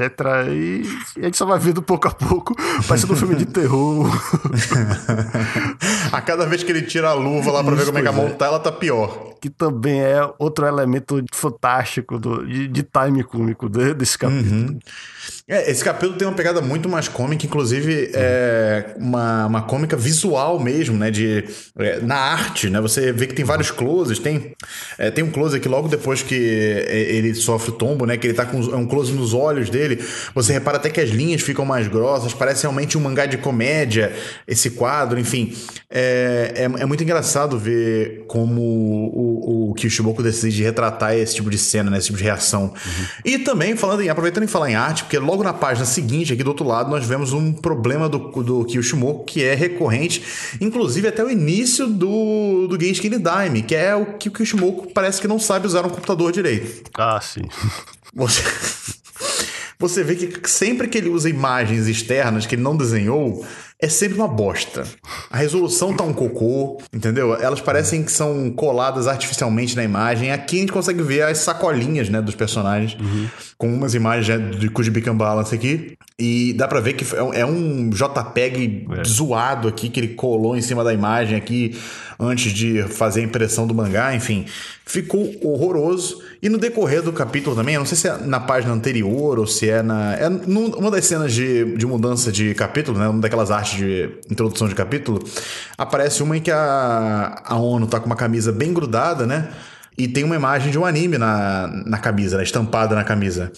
[0.49, 0.83] E,
[1.17, 2.55] e a gente só vai vendo pouco a pouco,
[2.87, 4.07] parecendo um filme de terror.
[6.11, 8.07] a cada vez que ele tira a luva lá pra ver Isso, como é que
[8.07, 9.33] a pois mão tá, ela tá pior.
[9.41, 14.55] que também é outro elemento fantástico do, de, de time cômico desse capítulo.
[14.55, 14.79] Uhum.
[15.47, 20.59] É, esse capítulo tem uma pegada muito mais cômica, inclusive é uma, uma cômica visual
[20.59, 21.11] mesmo, né?
[21.11, 21.45] De,
[21.77, 22.81] é, na arte, né?
[22.81, 24.55] Você vê que tem vários closes, tem,
[24.97, 28.17] é, tem um close aqui logo depois que ele sofre o tombo, né?
[28.17, 30.03] Que ele tá com é um close nos olhos dele.
[30.33, 34.13] Você repara até que as linhas ficam mais grossas, parece realmente um mangá de comédia,
[34.47, 35.55] esse quadro, enfim.
[35.89, 41.57] É, é, é muito engraçado ver como o, o Kishimoku decide retratar esse tipo de
[41.57, 41.97] cena, né?
[41.97, 42.63] Esse tipo de reação.
[42.63, 43.05] Uhum.
[43.23, 46.43] E também, falando em, aproveitando em falar em arte, porque logo na página seguinte, aqui
[46.43, 50.21] do outro lado, nós vemos um problema do, do Kishimoku que é recorrente,
[50.59, 55.21] inclusive até o início do, do Genshin Dime, que é o que o Kishimoku parece
[55.21, 56.89] que não sabe usar um computador direito.
[56.97, 57.43] Ah, sim.
[58.13, 58.41] Você...
[59.77, 63.45] Você vê que sempre que ele usa imagens externas que ele não desenhou,
[63.81, 64.85] é sempre uma bosta.
[65.29, 67.35] A resolução tá um cocô, entendeu?
[67.35, 70.31] Elas parecem que são coladas artificialmente na imagem.
[70.31, 73.27] Aqui a gente consegue ver as sacolinhas, né, dos personagens, uhum.
[73.57, 75.97] com umas imagens né, de Kujibikan Balance aqui.
[76.17, 79.03] E dá pra ver que é um é JPEG é.
[79.03, 81.77] zoado aqui, que ele colou em cima da imagem aqui
[82.17, 84.45] antes de fazer a impressão do mangá, enfim,
[84.85, 86.21] ficou horroroso.
[86.41, 89.45] E no decorrer do capítulo também, eu não sei se é na página anterior ou
[89.45, 90.13] se é na.
[90.13, 93.09] É numa das cenas de, de mudança de capítulo, né?
[93.09, 95.21] Uma daquelas artes de introdução de capítulo,
[95.77, 99.49] aparece uma em que a, a ONU tá com uma camisa bem grudada, né?
[99.97, 102.43] E tem uma imagem de um anime na, na camisa, né?
[102.43, 103.51] estampada na camisa.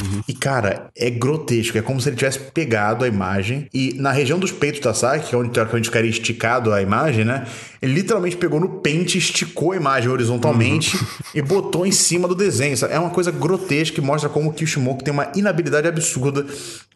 [0.00, 0.22] Uhum.
[0.26, 1.78] E, cara, é grotesco.
[1.78, 5.28] É como se ele tivesse pegado a imagem e na região dos peitos da Saki,
[5.28, 7.46] que é onde teoricamente ficaria esticado a imagem, né?
[7.84, 11.06] Ele literalmente pegou no pente, esticou a imagem horizontalmente uhum.
[11.34, 12.74] e botou em cima do desenho.
[12.88, 16.46] É uma coisa grotesca que mostra como o Kishimoku tem uma inabilidade absurda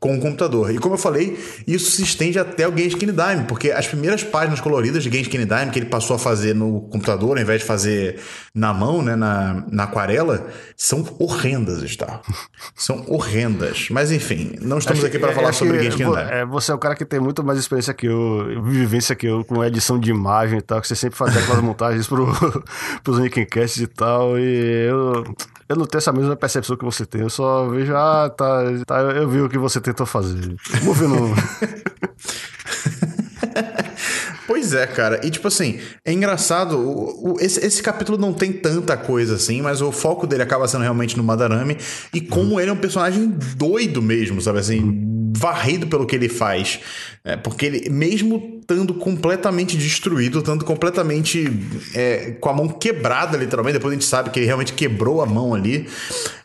[0.01, 0.73] com o computador.
[0.73, 4.61] E como eu falei, isso se estende até o Genshin Dime, porque as primeiras páginas
[4.61, 8.19] coloridas de Genshin Dime que ele passou a fazer no computador, ao invés de fazer
[8.55, 12.21] na mão, né, na, na aquarela, são horrendas, está.
[12.75, 13.89] São horrendas.
[13.91, 16.17] Mas enfim, não estamos aqui para falar sobre Genshin Dime.
[16.31, 19.45] É, você é o cara que tem muito mais experiência que eu, vivência que eu
[19.45, 22.27] com edição de imagem e tal, que você sempre fazia aquelas montagens pro,
[23.03, 25.25] pros Nickcasts e tal, e eu
[25.69, 27.21] eu não tenho essa mesma percepção que você tem.
[27.21, 30.57] Eu só vejo, ah, tá, tá eu vi o que você tentou fazer.
[30.81, 31.35] Vamos ver no.
[34.69, 35.21] Pois é, cara.
[35.25, 36.79] E tipo assim, é engraçado.
[36.79, 40.69] O, o, esse, esse capítulo não tem tanta coisa assim, mas o foco dele acaba
[40.69, 41.79] sendo realmente no Madarame
[42.13, 42.61] e como uhum.
[42.61, 45.33] ele é um personagem doido mesmo, sabe assim?
[45.35, 46.81] Varrido pelo que ele faz.
[47.25, 51.51] É, porque ele, mesmo estando completamente destruído, estando completamente
[51.95, 55.27] é, com a mão quebrada, literalmente, depois a gente sabe que ele realmente quebrou a
[55.27, 55.89] mão ali.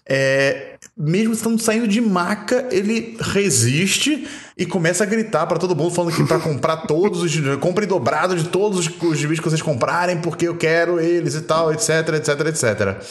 [0.08, 4.28] É, mesmo estando saindo de maca, ele resiste
[4.58, 7.58] e começa a gritar para todo mundo, falando que para comprar todos os.
[7.60, 11.74] compre dobrado de todos os, os que vocês comprarem, porque eu quero eles e tal,
[11.74, 13.04] etc, etc, etc.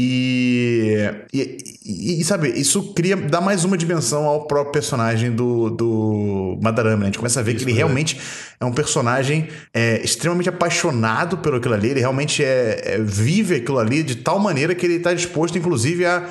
[0.00, 0.96] E,
[1.34, 6.98] e, e, sabe, isso cria, dá mais uma dimensão ao próprio personagem do, do Madarame,
[6.98, 7.02] né?
[7.02, 7.82] A gente começa a ver isso que ele é.
[7.82, 8.16] realmente
[8.60, 13.78] é um personagem é, extremamente apaixonado pelo aquilo ali, ele realmente é, é, vive aquilo
[13.78, 16.28] ali de tal maneira que ele está disposto, inclusive, a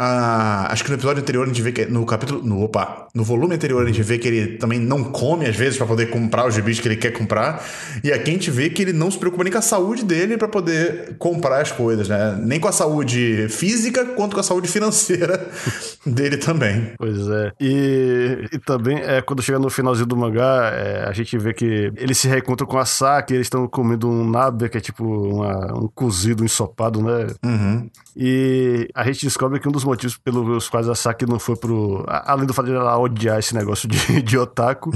[0.00, 1.84] ah, acho que no episódio anterior a gente vê que.
[1.86, 2.40] No capítulo.
[2.40, 5.76] No, opa, no volume anterior a gente vê que ele também não come às vezes
[5.76, 7.66] para poder comprar os gibis que ele quer comprar.
[8.04, 10.38] E aqui a gente vê que ele não se preocupa nem com a saúde dele
[10.38, 12.38] para poder comprar as coisas, né?
[12.40, 15.50] Nem com a saúde física quanto com a saúde financeira
[16.06, 16.92] dele também.
[16.96, 17.52] Pois é.
[17.60, 21.92] E, e também, é, quando chega no finalzinho do mangá, é, a gente vê que
[21.96, 25.76] eles se reencontram com a Saki, eles estão comendo um nabe, que é tipo uma,
[25.76, 27.26] um cozido, um ensopado, né?
[27.44, 27.90] Uhum.
[28.16, 32.04] E a gente descobre que um dos motivos pelos quais a Saki não foi pro.
[32.06, 34.92] Além do fato de ela odiar esse negócio de, de otaku,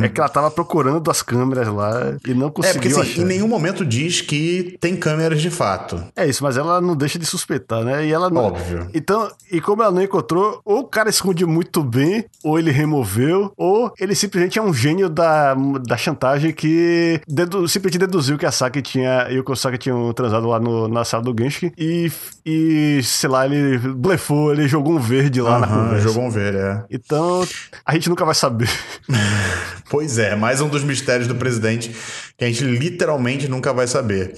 [0.00, 2.70] é que ela tava procurando as câmeras lá e não conseguiu.
[2.70, 3.22] É, porque assim, achar.
[3.22, 6.02] em nenhum momento diz que tem câmeras de fato.
[6.16, 8.06] É isso, mas ela não deixa de suspeitar, né?
[8.06, 8.44] E ela não.
[8.44, 8.88] Óbvio.
[8.94, 13.52] Então, e como ela não encontrou, ou o cara esconde muito bem, ou ele removeu,
[13.56, 18.52] ou ele simplesmente é um gênio da, da chantagem que dedu, simplesmente deduziu que a
[18.52, 22.10] Saki tinha e o Kosaki tinham transado lá no, na sala do Genshin e,
[22.44, 26.08] e, sei lá, ele blefou ele jogou um verde lá uhum, na conversa.
[26.08, 26.84] Jogou um verde, é.
[26.90, 27.46] Então,
[27.84, 28.68] a gente nunca vai saber.
[29.90, 31.94] pois é, mais um dos mistérios do presidente
[32.36, 34.34] que a gente literalmente nunca vai saber.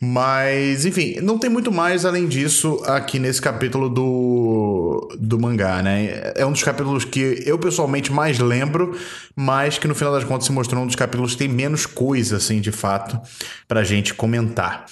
[0.00, 6.32] Mas, enfim, não tem muito mais além disso aqui nesse capítulo do, do mangá, né?
[6.36, 8.96] É um dos capítulos que eu pessoalmente mais lembro,
[9.34, 12.36] mas que no final das contas se mostrou um dos capítulos que tem menos coisa,
[12.36, 13.18] assim, de fato,
[13.66, 14.84] pra gente comentar.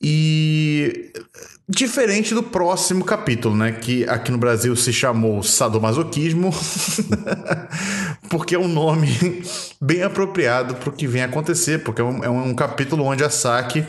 [0.00, 1.10] E
[1.66, 3.72] Diferente do próximo capítulo, né?
[3.72, 6.50] Que aqui no Brasil se chamou Sadomasoquismo,
[8.28, 9.08] porque é um nome
[9.80, 13.30] bem apropriado para o que vem acontecer, porque é um, é um capítulo onde a
[13.30, 13.82] Saki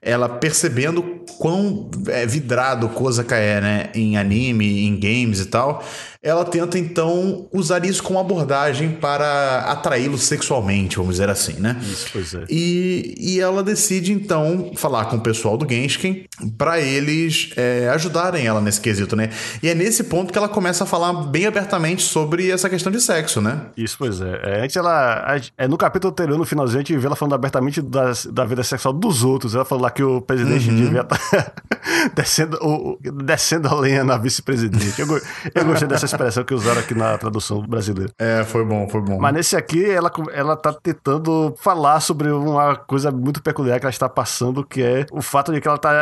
[0.00, 1.02] ela percebendo
[1.40, 3.90] quão é, vidrado Kozaka é, né?
[3.92, 5.84] Em anime, em games e tal
[6.22, 11.76] ela tenta então usar isso como abordagem para atraí-lo sexualmente, vamos dizer assim, né?
[11.82, 12.44] Isso, pois é.
[12.48, 16.24] E, e ela decide então falar com o pessoal do Genshin
[16.56, 19.30] para eles é, ajudarem ela nesse quesito, né?
[19.62, 23.00] E é nesse ponto que ela começa a falar bem abertamente sobre essa questão de
[23.00, 23.62] sexo, né?
[23.76, 24.40] Isso, pois é.
[24.42, 25.36] é antes ela.
[25.56, 28.62] É, no capítulo anterior, no finalzinho, a gente vê ela falando abertamente das, da vida
[28.62, 29.54] sexual dos outros.
[29.54, 30.76] Ela falou lá que o presidente uhum.
[30.76, 31.52] devia estar tá
[32.14, 35.00] descendo, o, descendo a lenha na vice-presidente.
[35.00, 35.06] Eu,
[35.54, 38.12] eu gostei dessa expressão que usaram aqui na tradução brasileira.
[38.18, 39.18] É, foi bom, foi bom.
[39.18, 43.90] Mas nesse aqui, ela, ela tá tentando falar sobre uma coisa muito peculiar que ela
[43.90, 45.92] está passando, que é o fato de que ela tá.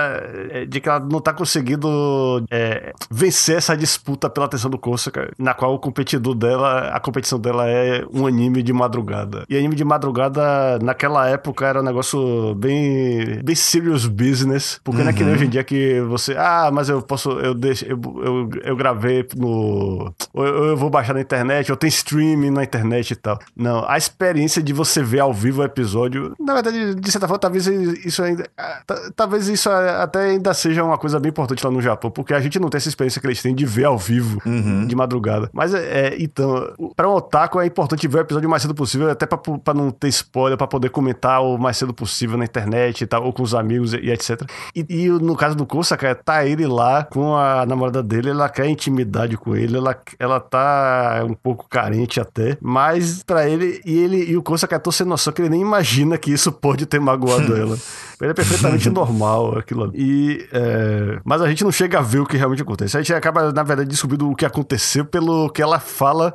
[0.69, 5.55] de que ela não tá conseguindo é, vencer essa disputa pela atenção do Kosaka, na
[5.55, 9.45] qual o competidor dela, a competição dela é um anime de madrugada.
[9.49, 15.05] E anime de madrugada, naquela época, era um negócio bem, bem serious business, porque uhum.
[15.05, 15.35] não é que nem uhum.
[15.35, 19.27] hoje em dia que você, ah, mas eu posso, eu deixo, eu, eu, eu gravei
[19.37, 19.93] no
[20.32, 23.38] ou eu vou baixar na internet, ou tem streaming na internet e tal.
[23.57, 27.38] Não, a experiência de você ver ao vivo o episódio, na verdade, de certa forma,
[27.38, 28.49] talvez isso ainda.
[28.57, 28.82] Ah,
[29.14, 32.59] talvez isso até ainda seja uma coisa bem importante lá no Japão, porque a gente
[32.59, 34.86] não tem essa experiência que eles têm de ver ao vivo uhum.
[34.86, 35.51] de madrugada.
[35.53, 38.74] Mas é, é então, para um otaku é importante ver o episódio o mais cedo
[38.74, 43.03] possível, até para não ter spoiler, para poder comentar o mais cedo possível na internet
[43.03, 44.42] e tal, ou com os amigos e, e etc.
[44.74, 48.66] E, e, no caso do Kosaka, tá ele lá com a namorada dele, ela quer
[48.66, 54.30] intimidade com ele, ela ela tá um pouco carente até, mas para ele e ele
[54.30, 57.55] e o Kosa Kato sem noção que ele nem imagina que isso pode ter magoado
[57.57, 57.76] ela.
[58.20, 59.93] Ele é perfeitamente normal aquilo ali.
[59.97, 61.18] E, é...
[61.24, 62.97] Mas a gente não chega a ver o que realmente acontece.
[62.97, 66.32] A gente acaba, na verdade, descobrindo o que aconteceu pelo que ela fala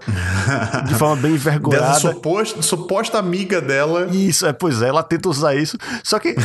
[0.85, 1.87] de forma bem envergonhada.
[1.87, 4.07] Dessa suposta, suposta amiga dela.
[4.11, 5.77] Isso, é, pois é, ela tenta usar isso.
[6.03, 6.35] Só que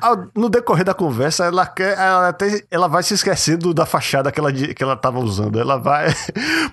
[0.00, 1.98] ao, no decorrer da conversa, ela quer.
[1.98, 5.58] Ela, até, ela vai se esquecendo da fachada que ela, que ela tava usando.
[5.58, 6.14] Ela vai.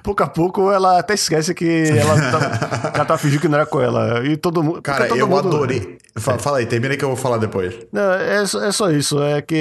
[0.01, 3.57] Pouco a pouco, ela até esquece que ela tá, que ela tá fingindo que não
[3.57, 4.26] era com ela.
[4.26, 4.82] E todo mundo.
[4.82, 5.47] Cara, todo eu mundo...
[5.47, 5.97] adorei.
[6.15, 7.74] Fala, fala aí, termina que eu vou falar depois.
[7.91, 9.21] Não, é, é só isso.
[9.24, 9.55] É que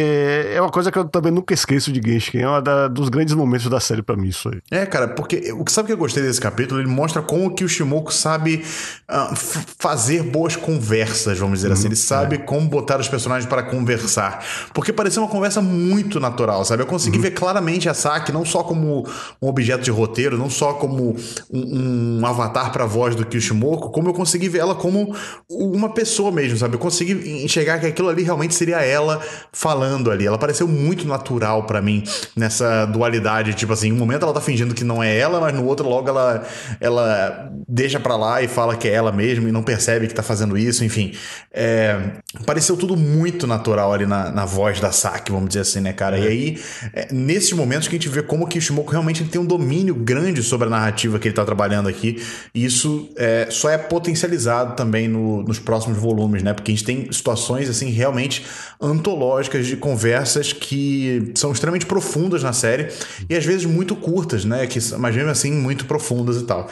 [0.55, 2.41] é uma coisa que eu também nunca esqueço de Genshin.
[2.41, 4.61] É um dos grandes momentos da série para mim, isso aí.
[4.71, 6.79] É, cara, porque o que sabe que eu gostei desse capítulo?
[6.79, 8.63] Ele mostra como que o Shimoku sabe
[9.11, 9.35] uh,
[9.79, 11.87] fazer boas conversas, vamos dizer assim.
[11.87, 12.39] Ele uhum, sabe é.
[12.39, 14.45] como botar os personagens para conversar.
[14.75, 16.83] Porque pareceu uma conversa muito natural, sabe?
[16.83, 17.23] Eu consegui uhum.
[17.23, 19.07] ver claramente a Saki não só como
[19.41, 21.17] um objeto de roteiro, não só como
[21.51, 25.15] um, um avatar para a voz do Kishimoku, como eu consegui ver ela como
[25.51, 26.75] uma pessoa mesmo, sabe?
[26.75, 29.21] Eu consegui enxergar que aquilo ali realmente seria ela
[29.53, 30.27] falando ali.
[30.27, 32.03] Ela pareceu muito natural para mim
[32.37, 35.55] nessa dualidade, tipo assim, em um momento ela tá fingindo que não é ela, mas
[35.55, 36.47] no outro logo ela
[36.81, 40.23] ela deixa para lá e fala que é ela mesmo e não percebe que tá
[40.23, 41.13] fazendo isso, enfim.
[41.53, 41.99] É,
[42.45, 46.19] pareceu tudo muito natural ali na, na voz da Saki, vamos dizer assim, né, cara?
[46.19, 46.23] É.
[46.23, 49.41] E aí, é, nesses momentos que a gente vê como que o Shimoku realmente tem
[49.41, 52.23] um domínio grande sobre a narrativa que ele tá trabalhando aqui,
[52.55, 56.53] e isso é, só é potencializado também no, nos próximos volumes, né?
[56.53, 58.45] Porque a gente tem situações, assim, realmente
[58.81, 62.89] antológicas de conversas que são extremamente profundas na série
[63.29, 64.67] e às vezes muito curtas, né?
[64.67, 66.69] Que, mas mesmo assim muito profundas e tal.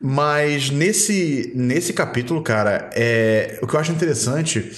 [0.00, 4.72] Mas nesse, nesse capítulo, cara, é, o que eu acho interessante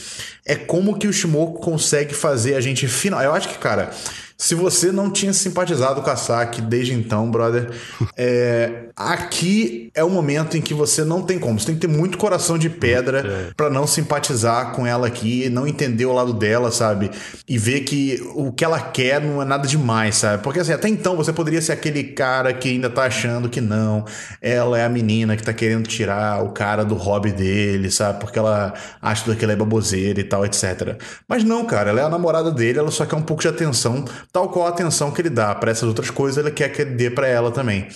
[0.44, 3.22] é como que o Shimoku consegue fazer a gente final.
[3.22, 3.90] Eu acho que, cara,
[4.36, 7.70] se você não tinha simpatizado com a Saki desde então, brother,
[8.16, 11.58] é, aqui é o momento em que você não tem como.
[11.58, 13.52] Você tem que ter muito coração de pedra é.
[13.56, 17.10] para não simpatizar com ela aqui, não entender o lado dela, sabe?
[17.48, 20.42] E ver que o que ela quer não é nada demais, sabe?
[20.42, 24.04] Porque assim, até então você poderia ser aquele cara que ainda tá achando que não,
[24.42, 28.18] ela é a menina que tá querendo tirar o cara do hobby dele, sabe?
[28.18, 31.00] Porque ela acha que aquilo é baboseira e tal, etc.
[31.28, 34.04] Mas não, cara, ela é a namorada dele, ela só quer um pouco de atenção
[34.34, 37.08] tal qual a atenção que ele dá para essas outras coisas, ele quer que dê
[37.08, 37.86] para ela também.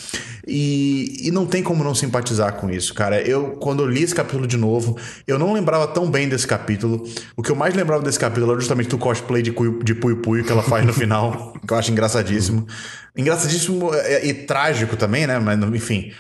[0.47, 3.20] E, e não tem como não simpatizar com isso, cara.
[3.20, 7.03] Eu, quando eu li esse capítulo de novo, eu não lembrava tão bem desse capítulo.
[7.36, 10.45] O que eu mais lembrava desse capítulo era justamente do cosplay de, de Puyo Puyo
[10.45, 12.68] que ela faz no final, que eu acho engraçadíssimo.
[13.16, 15.41] Engraçadíssimo e, e trágico também, né?
[15.41, 16.12] Mas, enfim.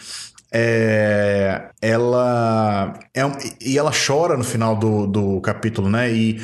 [0.50, 3.20] É, ela é,
[3.60, 6.10] e ela chora no final do, do capítulo, né?
[6.10, 6.40] E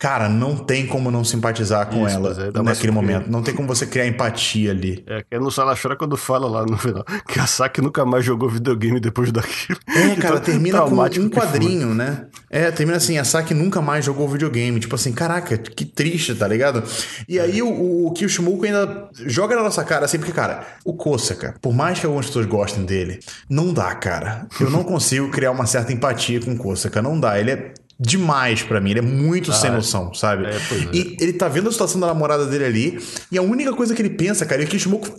[0.00, 3.30] cara, não tem como não simpatizar com Isso, ela é, naquele momento.
[3.30, 5.04] Não tem como você criar empatia ali.
[5.06, 8.24] É, que no Sala chora quando fala lá no final que a Saki nunca mais
[8.24, 9.78] jogou videogame depois daquilo.
[9.86, 12.26] É, cara, termina com um quadrinho, né?
[12.48, 14.80] É, termina assim, a Saki nunca mais jogou videogame.
[14.80, 16.82] Tipo assim, caraca, que triste, tá ligado?
[17.28, 17.62] E aí é.
[17.62, 21.98] o, o Kishimoku ainda joga na nossa cara assim, porque, cara, o Kosaka, por mais
[21.98, 23.20] que algumas pessoas gostem dele,
[23.50, 24.46] não dá, cara.
[24.58, 27.38] Eu não consigo criar uma certa empatia com o Kosaka, não dá.
[27.38, 28.92] Ele é demais para mim.
[28.92, 30.46] Ele é muito ah, sem noção, sabe?
[30.46, 30.60] É, é.
[30.90, 32.98] E ele tá vendo a situação da namorada dele ali,
[33.30, 34.76] e a única coisa que ele pensa, cara, é que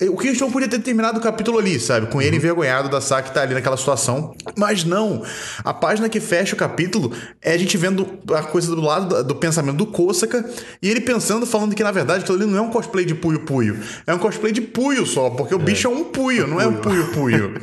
[0.08, 2.08] o Kishimoku podia ter terminado o capítulo ali, sabe?
[2.08, 2.38] Com ele uhum.
[2.38, 4.34] envergonhado da Saki tá ali naquela situação.
[4.58, 5.22] Mas não.
[5.64, 9.36] A página que fecha o capítulo é a gente vendo a coisa do lado do,
[9.36, 10.44] pensamento do Kosaka,
[10.82, 13.42] e ele pensando, falando que na verdade aquilo ali não é um cosplay de Puyo
[13.42, 13.78] Puyo.
[14.08, 15.64] É um cosplay de Puyo só, porque o é.
[15.64, 17.62] bicho é um Puyo, não é um Puyo Puyo.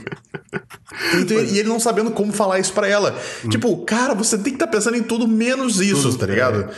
[1.21, 3.19] então, e ele não sabendo como falar isso para ela.
[3.45, 3.49] Hum.
[3.49, 6.71] Tipo, cara, você tem que estar tá pensando em tudo menos isso, tudo, tá ligado?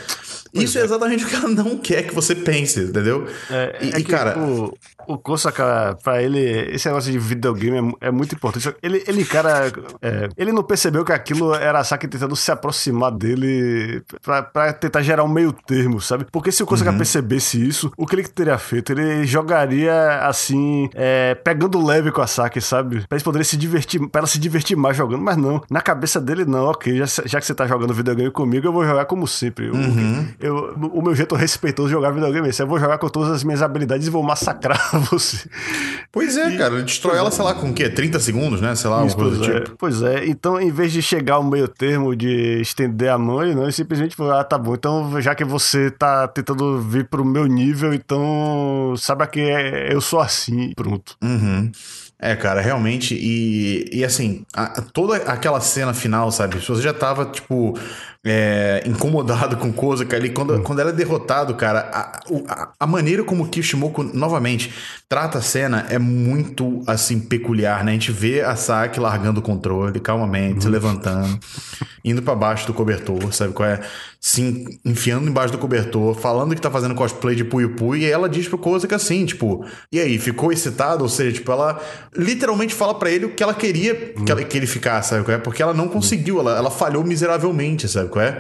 [0.55, 0.63] É.
[0.63, 0.81] Isso é.
[0.81, 0.85] é.
[0.85, 3.29] exatamente o que ela não quer que você pense, entendeu?
[3.51, 4.39] É, e, é que, cara.
[4.39, 4.77] O,
[5.07, 6.41] o Kosaka, pra ele,
[6.73, 8.75] esse negócio de videogame é, é muito importante.
[8.83, 9.73] Ele, ele cara,
[10.03, 14.73] é, ele não percebeu que aquilo era a Saki tentando se aproximar dele pra, pra
[14.73, 16.27] tentar gerar um meio termo, sabe?
[16.31, 16.97] Porque se o Kosaka uhum.
[16.97, 18.93] percebesse isso, o que ele teria feito?
[18.93, 23.07] Ele jogaria assim, é, pegando leve com a Saki, sabe?
[23.09, 25.63] Pra eles poderem se divertir, pra ela se divertir mais jogando, mas não.
[25.71, 28.85] Na cabeça dele, não, ok, já, já que você tá jogando videogame comigo, eu vou
[28.85, 29.71] jogar como sempre.
[29.71, 30.29] Uhum.
[30.39, 32.63] Eu, o meu jeito respeitoso de jogar videogame é esse.
[32.63, 35.49] Eu vou jogar com todas as minhas habilidades e vou massacrar você.
[36.13, 36.75] Pois é, e, cara.
[36.75, 37.89] Ele destrói ela, sei lá, com o quê?
[37.89, 38.75] 30 segundos, né?
[38.75, 39.61] Sei lá, Isso, coisa do é.
[39.61, 39.77] tipo.
[39.77, 40.27] Pois é.
[40.27, 43.73] Então, em vez de chegar ao meio termo de estender a mão, ele não, ele
[43.73, 44.75] simplesmente falou: ah, tá bom.
[44.75, 50.01] Então, já que você tá tentando vir pro meu nível, então saiba que é, eu
[50.01, 50.73] sou assim.
[50.75, 51.17] Pronto.
[51.23, 51.71] Uhum.
[52.21, 53.15] É, cara, realmente.
[53.15, 56.59] E, e assim, a, toda aquela cena final, sabe?
[56.59, 57.75] Você já tava, tipo,
[58.23, 60.27] é, incomodado com coisa, cara.
[60.27, 60.63] E quando, hum.
[60.63, 64.73] quando ela é derrotado, cara, a, a, a, maneira como Kishimoku, novamente,
[65.09, 67.93] trata a cena é muito, assim, peculiar, né?
[67.93, 71.39] A gente vê a Saki largando o controle, calmamente, se levantando,
[72.05, 73.81] indo para baixo do cobertor, sabe qual é?
[74.21, 78.29] Se enfiando embaixo do cobertor, falando que tá fazendo cosplay de Puyo Puyo, e ela
[78.29, 81.03] diz pro Koza que assim, tipo, e aí, ficou excitado?
[81.03, 81.81] Ou seja, tipo, ela
[82.17, 84.25] literalmente fala para ele o que ela queria hum.
[84.25, 85.39] que, ela, que ele ficasse, sabe qual é?
[85.39, 88.09] Porque ela não conseguiu, ela, ela falhou miseravelmente, sabe?
[88.09, 88.39] qual é?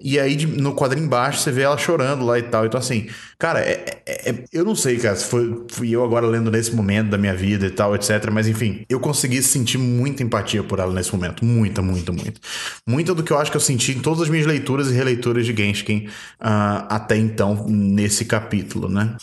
[0.00, 2.64] E aí, no quadrinho embaixo, você vê ela chorando lá e tal.
[2.64, 6.24] Então, assim, cara, é, é, é, eu não sei, cara, se foi, fui eu agora
[6.24, 8.30] lendo nesse momento da minha vida e tal, etc.
[8.30, 11.44] Mas, enfim, eu consegui sentir muita empatia por ela nesse momento.
[11.44, 12.40] Muita, muita, muita.
[12.86, 15.44] Muita do que eu acho que eu senti em todas as minhas leituras e releituras
[15.44, 16.06] de Genshin
[16.40, 19.16] uh, até então, nesse capítulo, né?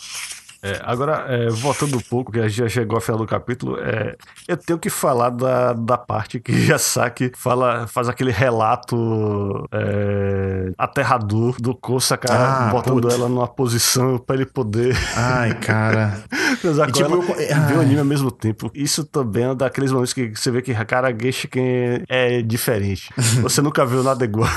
[0.66, 3.78] É, agora, é, voltando um pouco, que a gente já chegou ao final do capítulo,
[3.80, 4.16] é,
[4.48, 11.56] eu tenho que falar da, da parte que Yasaki fala, faz aquele relato é, aterrador
[11.60, 13.14] do Kosaka ah, botando putz.
[13.14, 14.96] ela numa posição para ele poder.
[15.16, 16.24] Ai, cara.
[16.64, 17.42] e, tipo, eu...
[17.42, 18.72] e ver o anime ao mesmo tempo.
[18.74, 23.10] Isso também é daqueles momentos que você vê que, cara, Geishiken é diferente.
[23.42, 24.50] Você nunca viu nada igual.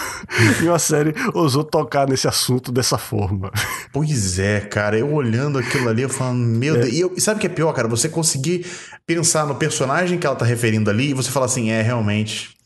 [0.62, 3.50] e uma série ousou tocar nesse assunto dessa forma.
[3.92, 4.98] Pois é, cara.
[4.98, 6.78] Eu olhando aquilo ali ali, eu falando, meu é.
[6.80, 6.92] Deus.
[6.92, 7.88] E, eu, e sabe o que é pior, cara?
[7.88, 8.64] Você conseguir
[9.06, 12.56] pensar no personagem que ela tá referindo ali e você fala assim, é, realmente.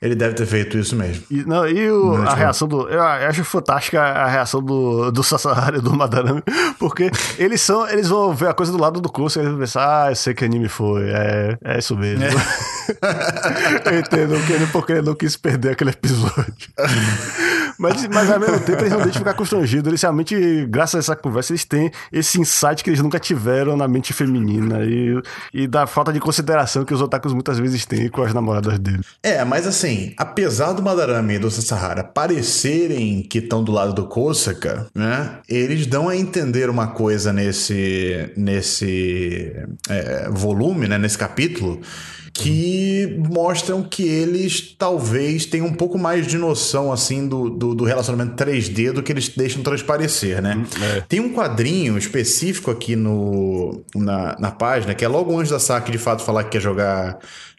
[0.00, 1.22] Ele deve ter feito isso mesmo.
[1.30, 2.88] E, não, e o, a reação do.
[2.88, 6.42] Eu acho fantástica a reação do, do Sasahara e do Madarame,
[6.76, 7.88] porque eles são.
[7.88, 10.16] Eles vão ver a coisa do lado do curso e eles vão pensar, ah, eu
[10.16, 11.08] sei que anime foi.
[11.08, 12.24] É, é isso mesmo.
[12.24, 12.30] É.
[13.94, 16.72] eu entendo porque ele não quis perder aquele episódio.
[17.78, 19.88] Mas, mas ao mesmo tempo eles não deixam ficar constrangidos.
[19.88, 23.88] Eles realmente, graças a essa conversa, eles têm esse insight que eles nunca tiveram na
[23.88, 25.20] mente feminina e,
[25.52, 29.00] e da falta de consideração que os otakus muitas vezes têm com as namoradas dele.
[29.22, 34.06] É, mas assim, apesar do Madarame e do Sasahara parecerem que estão do lado do
[34.06, 35.38] Kosaka, né?
[35.48, 39.52] Eles dão a entender uma coisa nesse, nesse
[39.88, 40.98] é, volume, né?
[40.98, 41.80] Nesse capítulo
[42.32, 47.84] que mostram que eles talvez tenham um pouco mais de noção assim do, do, do
[47.84, 50.56] relacionamento 3D do que eles deixam transparecer, né?
[50.56, 51.00] Hum, é.
[51.02, 55.92] Tem um quadrinho específico aqui no, na, na página, que é logo antes da Saki
[55.92, 57.18] de fato falar que quer jogar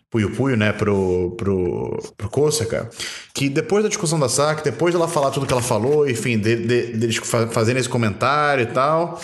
[0.10, 2.90] Puyo Puyo, né, pro, pro, pro Kosaka,
[3.34, 6.68] que depois da discussão da Saki, depois dela falar tudo que ela falou, enfim, deles
[6.68, 7.22] de, de,
[7.52, 9.20] fazendo esse comentário e tal,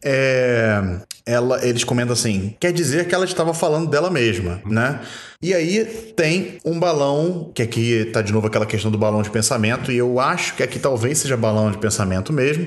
[0.00, 5.00] é, ela, eles comentam assim: quer dizer que ela estava falando dela mesma, né?
[5.40, 5.84] E aí
[6.16, 9.96] tem um balão, que aqui tá de novo aquela questão do balão de pensamento, e
[9.96, 12.66] eu acho que aqui talvez seja balão de pensamento mesmo.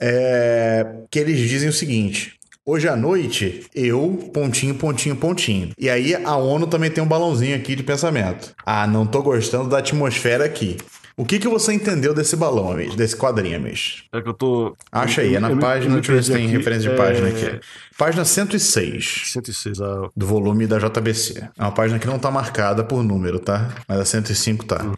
[0.00, 2.38] É, que eles dizem o seguinte:
[2.70, 5.70] Hoje à noite, eu, pontinho, pontinho, pontinho.
[5.78, 8.54] E aí a ONU também tem um balãozinho aqui de pensamento.
[8.62, 10.76] Ah, não tô gostando da atmosfera aqui.
[11.18, 12.94] O que, que você entendeu desse balão, amigo?
[12.94, 13.76] Desse quadrinho, amigo?
[14.12, 14.76] É que eu tô.
[14.92, 15.96] Acha aí, é na eu, página.
[15.96, 16.96] deixa eu ver se tem referência de é...
[16.96, 17.60] página aqui.
[17.98, 19.22] Página 106.
[19.32, 20.08] 106, ah.
[20.16, 21.42] Do volume da JBC.
[21.58, 23.68] É uma página que não tá marcada por número, tá?
[23.88, 24.80] Mas a 105 tá.
[24.84, 24.94] Hum.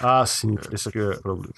[0.00, 1.54] Ah, sim, isso aqui é o problema.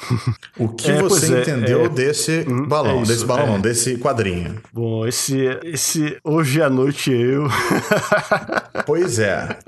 [0.58, 3.58] O que é, você é, entendeu é, desse hum, balão, é isso, desse balão, é.
[3.60, 4.60] desse quadrinho?
[4.72, 7.48] Bom, esse, esse hoje à noite eu.
[8.84, 9.58] pois é.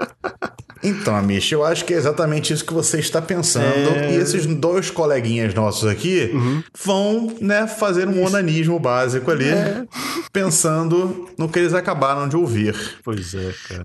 [0.83, 3.65] Então, Amish, eu acho que é exatamente isso que você está pensando.
[3.65, 4.13] É...
[4.13, 6.63] E esses dois coleguinhas nossos aqui uhum.
[6.85, 9.85] vão, né, fazer um onanismo básico ali, é.
[10.33, 12.75] pensando no que eles acabaram de ouvir.
[13.05, 13.85] Pois é, cara.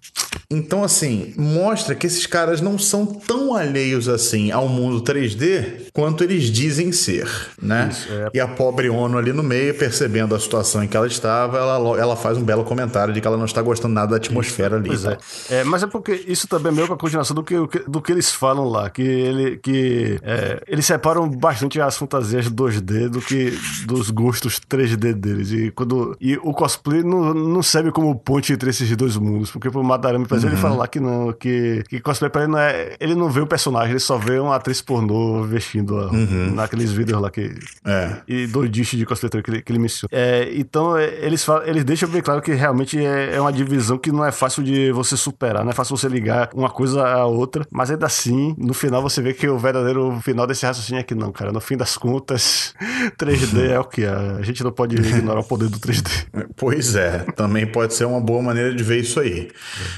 [0.50, 6.24] Então, assim, mostra que esses caras não são tão alheios assim ao mundo 3D quanto
[6.24, 7.30] eles dizem ser,
[7.62, 7.90] né?
[7.92, 8.30] Isso, é.
[8.34, 12.00] E a pobre ONU ali no meio, percebendo a situação em que ela estava, ela,
[12.00, 14.88] ela faz um belo comentário de que ela não está gostando nada da atmosfera ali.
[14.88, 15.18] Pois é.
[15.50, 15.64] é.
[15.66, 17.56] Mas é porque isso também é meio com a continuação do que,
[17.88, 23.10] do que eles falam lá, que, ele, que é, eles separam bastante as fantasias 2D
[23.10, 25.52] do que dos gostos 3D deles.
[25.52, 29.70] E, quando, e o cosplay não, não serve como ponte entre esses dois mundos, porque
[29.70, 30.62] pro Madarame, por exemplo, uhum.
[30.62, 32.96] ele fala lá que não, que, que cosplay pra ele não é.
[33.00, 36.54] Ele não vê o personagem, ele só vê uma atriz pornô vestindo uhum.
[36.54, 37.54] naqueles vídeos lá que.
[37.86, 38.18] É.
[38.28, 40.10] E doidice de cosplay que ele, que ele menciona.
[40.12, 43.98] É, então, é, eles, falam, eles deixam bem claro que realmente é, é uma divisão
[43.98, 47.26] que não é fácil de você superar, não é fácil você ligar uma coisa a
[47.26, 51.04] outra, mas ainda assim, no final você vê que o verdadeiro final desse raciocínio é
[51.04, 51.52] que não, cara.
[51.52, 52.76] No fim das contas,
[53.18, 54.10] 3D é o que é.
[54.10, 56.28] A gente não pode ignorar o poder do 3D.
[56.56, 59.50] Pois é, também pode ser uma boa maneira de ver isso aí.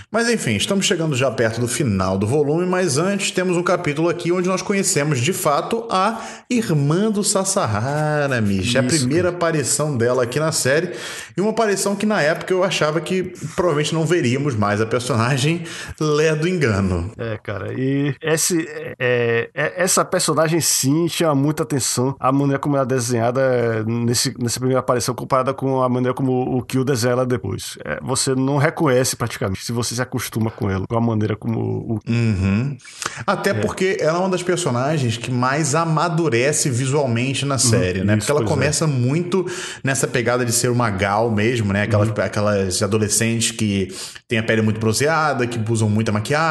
[0.09, 4.07] Mas enfim, estamos chegando já perto do final do volume, mas antes temos um capítulo
[4.07, 8.75] aqui onde nós conhecemos de fato a irmã do Sasahara, Mish.
[8.75, 10.91] É a primeira aparição dela aqui na série.
[11.35, 15.65] E uma aparição que na época eu achava que provavelmente não veríamos mais a personagem
[15.99, 16.68] Lé do Engano.
[17.17, 17.73] É, cara.
[17.73, 18.67] E esse,
[18.99, 22.15] é, é, essa personagem sim chama muita atenção.
[22.19, 26.57] A maneira como ela é desenhada nesse, nessa primeira aparição comparada com a maneira como
[26.57, 27.77] o Kill desenha ela depois.
[27.85, 31.59] É, você não reconhece praticamente se você se acostuma com ela, com a maneira como
[31.59, 31.99] o.
[32.07, 32.77] Uhum.
[33.25, 33.53] Até é.
[33.53, 37.59] porque ela é uma das personagens que mais amadurece visualmente na uhum.
[37.59, 38.17] série, uhum, né?
[38.17, 38.47] Isso, porque ela é.
[38.47, 39.45] começa muito
[39.83, 41.83] nessa pegada de ser uma gal mesmo, né?
[41.83, 42.15] Aquelas, uhum.
[42.17, 43.93] aquelas adolescentes que
[44.27, 46.48] têm a pele muito bronzeada, que usam muita maquiagem,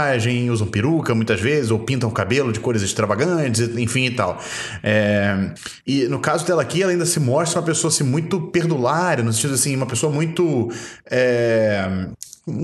[0.51, 4.41] usam peruca muitas vezes, ou pintam o cabelo de cores extravagantes, enfim e tal.
[4.83, 5.53] É,
[5.87, 9.33] e no caso dela aqui, ela ainda se mostra uma pessoa assim, muito perdulária, no
[9.33, 10.71] sentido assim, uma pessoa muito.
[11.11, 12.09] É,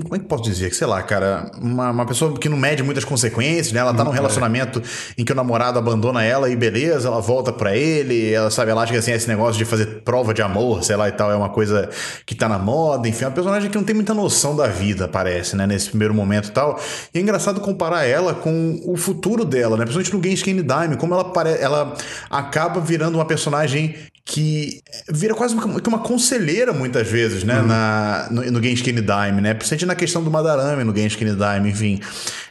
[0.02, 0.72] como é que posso dizer?
[0.74, 3.80] Sei lá, cara, uma, uma pessoa que não mede muitas consequências, né?
[3.80, 4.16] Ela tá num uhum.
[4.16, 4.82] relacionamento é.
[5.20, 8.82] em que o namorado abandona ela e beleza, ela volta pra ele, ela sabe, ela
[8.82, 11.36] acha que assim, esse negócio de fazer prova de amor, sei lá e tal, é
[11.36, 11.88] uma coisa
[12.24, 15.06] que tá na moda, enfim, é uma personagem que não tem muita noção da vida,
[15.06, 15.66] parece, né?
[15.66, 16.80] Nesse primeiro momento e tal.
[17.12, 19.84] E é engraçado comparar ela com o futuro dela, né?
[19.84, 21.94] Principalmente no Genshin Dime, como ela, ela
[22.30, 23.94] acaba virando uma personagem
[24.26, 27.60] que vira quase uma, uma conselheira muitas vezes, né?
[27.60, 27.66] Uhum.
[27.66, 29.52] Na, no, no Genshin Dime, né?
[29.52, 32.00] Principalmente na questão do Madarame no Genshin Dime, enfim.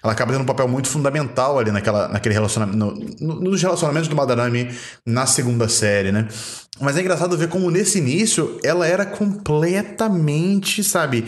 [0.03, 4.07] Ela acaba tendo um papel muito fundamental ali naquela, naquele relacionamento, no, no, nos relacionamentos
[4.07, 4.69] do Madarame
[5.03, 6.28] na segunda série, né?
[6.80, 11.26] Mas é engraçado ver como nesse início ela era completamente, sabe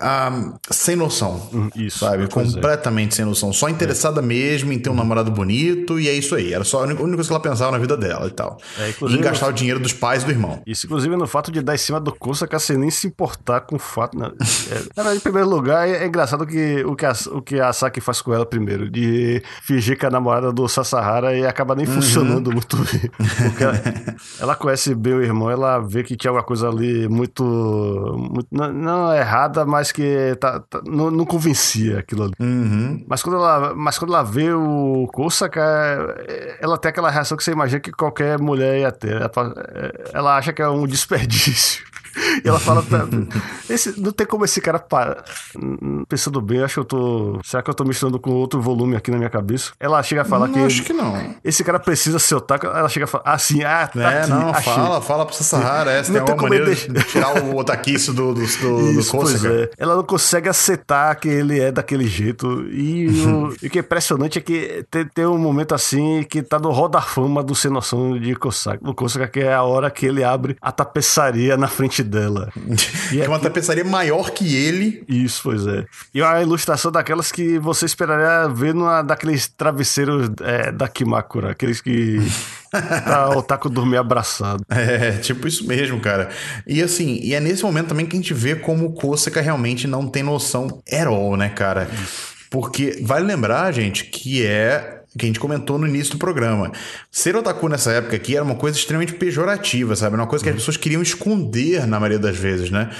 [0.00, 1.48] ah, sem noção.
[1.52, 1.98] Hum, isso.
[2.00, 2.24] Sabe?
[2.24, 2.26] É.
[2.26, 3.16] Completamente é.
[3.16, 3.52] sem noção.
[3.52, 4.24] Só interessada é.
[4.24, 6.52] mesmo em ter um namorado bonito e é isso aí.
[6.52, 8.58] Era só a única coisa que ela pensava na vida dela e tal.
[8.78, 9.52] É, e em gastar no...
[9.52, 10.62] o dinheiro dos pais do irmão.
[10.66, 13.76] Isso, inclusive no fato de dar em cima do Kusaka sem nem se importar com
[13.76, 14.18] o fato.
[14.18, 14.30] Né?
[14.96, 18.22] É, em primeiro lugar, é, engraçado que, o, que a, o que a Saki faz
[18.22, 21.94] com ela primeiro, de fingir que é a namorada do Sasahara e acaba nem uhum.
[21.94, 23.10] funcionando muito bem.
[23.50, 23.82] Porque ela,
[24.40, 27.44] ela, conhece bem o irmão, ela vê que tinha alguma coisa ali muito.
[27.44, 32.34] muito não, não errada, mas que tá, tá não, não, convencia aquilo ali.
[32.38, 33.04] Uhum.
[33.06, 35.60] Mas, quando ela, mas quando ela vê o Kosaka,
[36.60, 39.16] ela tem aquela reação que você imagina que qualquer mulher ia ter.
[39.16, 39.54] Ela,
[40.12, 41.84] ela acha que é um desperdício.
[42.44, 42.82] E ela fala,
[43.68, 45.24] esse, não tem como esse cara parar.
[46.08, 47.40] Pensando bem, acho que eu tô.
[47.44, 49.72] Será que eu tô misturando com outro volume aqui na minha cabeça?
[49.78, 50.60] Ela chega a falar não, que.
[50.60, 51.34] Acho que não.
[51.44, 52.66] Esse cara precisa ser otaku.
[52.66, 54.00] Ela chega a falar, ah, sim, ah, tá.
[54.00, 54.72] É, aqui, não, achei.
[54.72, 55.90] fala, fala pro Sahara.
[55.92, 59.44] Essa não tem alguma maneira de tirar o otaquice do, do, do, Isso, do pois
[59.44, 59.70] é.
[59.76, 62.62] Ela não consegue aceitar que ele é daquele jeito.
[62.70, 66.42] E o, e o que é impressionante é que tem, tem um momento assim que
[66.42, 68.88] tá no roda fama do Sem Noção de Kosaka.
[68.88, 72.52] O Kosaka, que é a hora que ele abre a tapeçaria na frente dela.
[73.12, 75.02] E é uma tapeçaria maior que ele.
[75.08, 75.84] Isso, pois é.
[76.14, 81.80] E a ilustração daquelas que você esperaria ver numa daqueles travesseiros é, da Kimakura, aqueles
[81.80, 82.18] que
[82.70, 84.64] tá, o taco dormir abraçado.
[84.68, 86.30] É, tipo isso mesmo, cara.
[86.66, 89.88] E assim, e é nesse momento também que a gente vê como o Kosaka realmente
[89.88, 91.88] não tem noção at all, né, cara?
[92.48, 96.70] Porque vale lembrar, gente, que é que a gente comentou no início do programa.
[97.10, 100.14] Ser otaku nessa época aqui era uma coisa extremamente pejorativa, sabe?
[100.14, 102.90] Era uma coisa que as pessoas queriam esconder na maioria das vezes, né?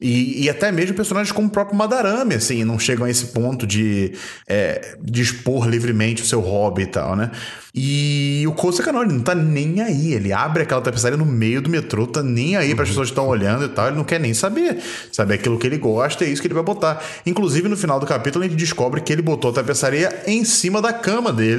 [0.00, 3.66] E, e até mesmo personagens como o próprio Madarame, assim, não chegam a esse ponto
[3.66, 4.12] de,
[4.46, 7.32] é, de expor livremente o seu hobby e tal, né?
[7.74, 10.12] E o Kosa Kanori não tá nem aí.
[10.12, 13.12] Ele abre aquela tapeçaria no meio do metrô, tá nem aí para as pessoas que
[13.12, 13.88] estão olhando e tal.
[13.88, 14.78] Ele não quer nem saber.
[15.12, 17.02] Sabe aquilo que ele gosta, é isso que ele vai botar.
[17.26, 20.80] Inclusive, no final do capítulo, a gente descobre que ele botou a tapeçaria em cima
[20.80, 21.57] da cama dele,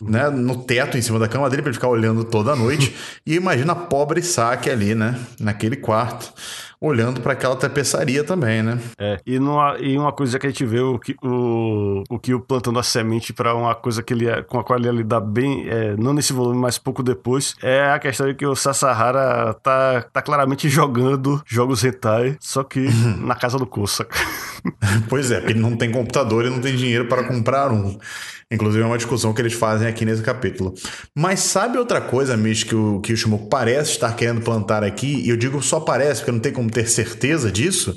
[0.00, 0.30] né?
[0.30, 2.94] No teto, em cima da cama dele, para ele ficar olhando toda a noite.
[3.26, 5.18] e imagina a pobre saque ali, né?
[5.40, 6.32] Naquele quarto
[6.82, 8.76] olhando para aquela tapeçaria também, né?
[8.98, 12.34] É, e, numa, e uma coisa que a gente vê o que o, o, que
[12.34, 14.92] o plantando a semente para uma coisa que ele é, com a qual ele ia
[14.92, 18.56] lidar bem, é, não nesse volume, mas pouco depois, é a questão de que o
[18.56, 22.80] Sasahara tá, tá claramente jogando jogos hentai, só que
[23.20, 24.04] na casa do Kosa.
[25.08, 27.96] pois é, porque ele não tem computador e não tem dinheiro para comprar um.
[28.52, 30.74] Inclusive é uma discussão que eles fazem aqui nesse capítulo.
[31.14, 35.22] Mas sabe outra coisa, Mish, que o, que o Shimoku parece estar querendo plantar aqui?
[35.24, 37.96] E eu digo só parece, porque não tem como ter certeza disso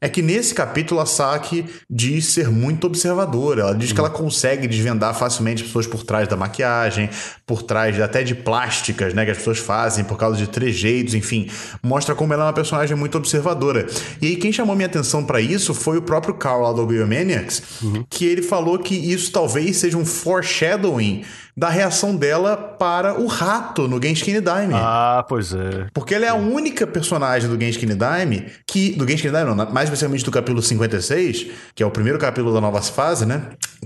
[0.00, 3.62] é que nesse capítulo a Saki diz ser muito observadora.
[3.62, 7.10] Ela diz que ela consegue desvendar facilmente pessoas por trás da maquiagem,
[7.46, 11.50] por trás até de plásticas, né, que as pessoas fazem por causa de trejeitos, enfim,
[11.82, 13.86] mostra como ela é uma personagem muito observadora.
[14.22, 17.62] E aí quem chamou minha atenção para isso foi o próprio Carl lá do Biomaniacs,
[17.82, 18.04] uhum.
[18.08, 21.24] que ele falou que isso talvez seja um foreshadowing
[21.60, 24.72] da reação dela para o rato no Genshin Daime.
[24.74, 25.88] Ah, pois é.
[25.92, 29.90] Porque ela é a única personagem do Genshin Daime que do Genshin Daime não, mais
[29.90, 33.42] especialmente do capítulo 56, que é o primeiro capítulo da nova fase, né?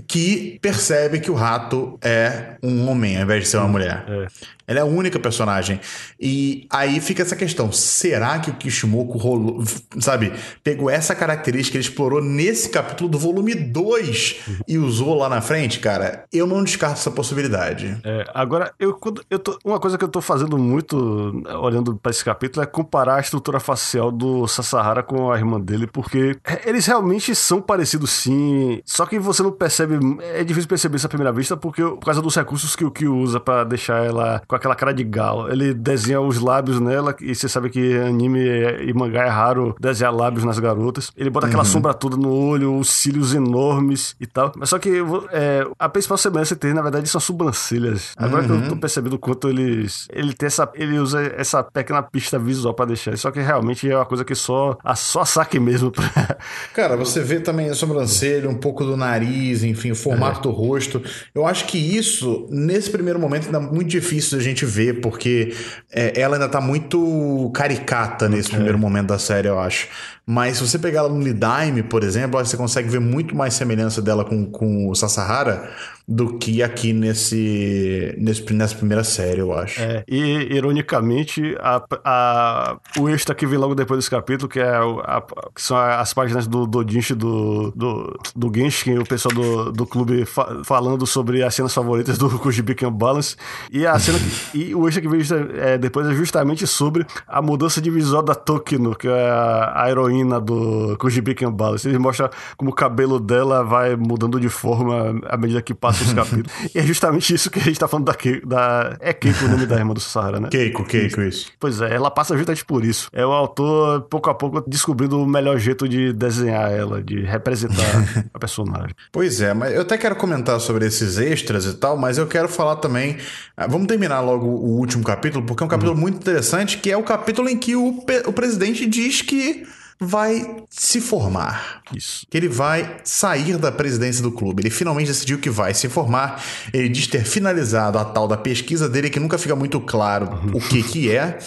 [0.07, 4.05] Que percebe que o rato é um homem ao invés de ser uma mulher.
[4.07, 4.64] É.
[4.67, 5.79] Ela é a única personagem.
[6.19, 9.63] E aí fica essa questão: será que o Kishimoku rolou,
[9.99, 14.35] sabe, pegou essa característica, ele explorou nesse capítulo do volume 2
[14.67, 15.79] e usou lá na frente?
[15.79, 17.97] Cara, eu não descarto essa possibilidade.
[18.03, 18.99] É, agora, eu,
[19.29, 23.15] eu tô, uma coisa que eu tô fazendo muito olhando para esse capítulo é comparar
[23.15, 28.81] a estrutura facial do Sasahara com a irmã dele, porque eles realmente são parecidos sim,
[28.85, 32.21] só que você não percebe, é difícil perceber isso à primeira vista, porque por causa
[32.21, 35.51] dos recursos que o Kyo usa para deixar ela com aquela cara de galo.
[35.51, 38.39] Ele desenha os lábios nela, e você sabe que anime
[38.87, 41.11] e mangá é raro desenhar lábios nas garotas.
[41.15, 41.69] Ele bota aquela uhum.
[41.69, 44.51] sombra toda no olho, os cílios enormes e tal.
[44.55, 44.89] Mas só que
[45.31, 48.13] é, a principal semelhança que tem, na verdade, são sobrancelhas.
[48.17, 48.47] Agora uhum.
[48.47, 48.79] que eu tô uhum.
[48.79, 50.07] percebendo o quanto eles.
[50.11, 50.69] Ele tem essa.
[50.75, 53.17] Ele usa essa pequena pista visual para deixar.
[53.17, 55.91] Só que realmente é uma coisa que só a, só saque mesmo.
[55.91, 56.37] Pra...
[56.73, 60.43] Cara, você vê também a sobrancelha, um pouco do nariz, enfim, o formato é.
[60.43, 61.01] do rosto.
[61.33, 65.53] Eu acho que isso, nesse primeiro momento, ainda é muito difícil gente vê, porque
[65.91, 68.53] é, ela ainda tá muito caricata nesse é.
[68.53, 69.87] primeiro momento da série, eu acho.
[70.25, 74.01] Mas se você pegar ela no Lidaime, por exemplo, você consegue ver muito mais semelhança
[74.01, 75.69] dela com, com o Sasahara
[76.07, 79.81] do que aqui nesse, nesse nessa primeira série, eu acho.
[79.81, 84.75] É, e ironicamente, a, a, o extra que vem logo depois desse capítulo, que, é
[84.75, 85.23] a,
[85.53, 90.25] que são as páginas do Dodinchi do, do, do Genshin, o pessoal do, do clube
[90.25, 93.35] fa, falando sobre as cenas favoritas do Kujibiken Balance.
[93.71, 95.21] E a cena que, e o extra que vem
[95.59, 99.89] é, depois é justamente sobre a mudança de visual da Tokino, que é a, a
[100.15, 101.87] heroína do Kujibiken Balance.
[101.87, 106.13] Ele mostra como o cabelo dela vai mudando de forma à medida que passa os
[106.13, 106.51] capítulos.
[106.73, 108.47] e é justamente isso que a gente tá falando da Keiko.
[108.47, 108.95] Da...
[108.99, 110.49] É Keiko o nome da irmã do Sahara, né?
[110.49, 111.51] Keiko, Keiko, isso.
[111.59, 113.09] Pois é, ela passa justamente por isso.
[113.11, 117.75] É o autor, pouco a pouco, descobrindo o melhor jeito de desenhar ela, de representar
[118.33, 118.95] a personagem.
[119.11, 122.47] Pois é, mas eu até quero comentar sobre esses extras e tal, mas eu quero
[122.47, 123.17] falar também.
[123.55, 126.01] Ah, vamos terminar logo o último capítulo, porque é um capítulo uhum.
[126.01, 129.65] muito interessante, que é o capítulo em que o, o presidente diz que
[129.99, 131.81] vai se formar.
[131.95, 132.25] Isso.
[132.29, 134.61] Que ele vai sair da presidência do clube.
[134.61, 136.43] Ele finalmente decidiu que vai se formar.
[136.73, 140.57] Ele diz ter finalizado a tal da pesquisa dele, que nunca fica muito claro uhum.
[140.57, 141.39] o que que é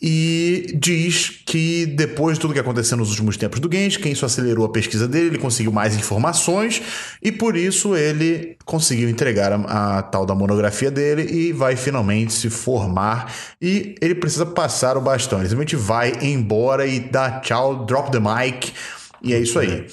[0.00, 4.64] e diz que depois de tudo que aconteceu nos últimos tempos do Genshin, isso acelerou
[4.64, 6.80] a pesquisa dele, ele conseguiu mais informações
[7.20, 12.32] e por isso ele conseguiu entregar a, a, tal da monografia dele e vai finalmente
[12.32, 15.40] se formar e ele precisa passar o bastão.
[15.40, 18.72] Ele simplesmente vai embora e dá tchau, drop the mic
[19.20, 19.84] e é isso aí.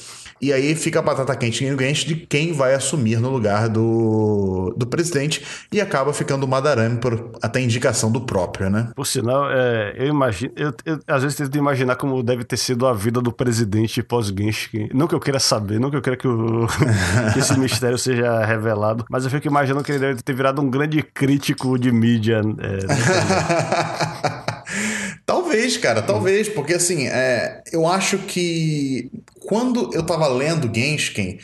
[0.42, 4.86] E aí fica a batata quente Genshin de quem vai assumir no lugar do, do
[4.86, 8.90] presidente e acaba ficando o Madarame por até indicação do próprio, né?
[8.96, 12.86] Por sinal, é, eu imagino, eu, eu, às vezes tento imaginar como deve ter sido
[12.86, 14.90] a vida do presidente pós-Genshin.
[14.94, 16.68] Não que eu queira saber, não que eu queira que, o,
[17.34, 20.70] que esse mistério seja revelado, mas eu fico imaginando que ele deve ter virado um
[20.70, 22.42] grande crítico de mídia.
[22.60, 24.45] É,
[25.26, 29.10] Talvez, cara, talvez, porque assim, é, eu acho que
[29.40, 31.40] quando eu tava lendo Genshin,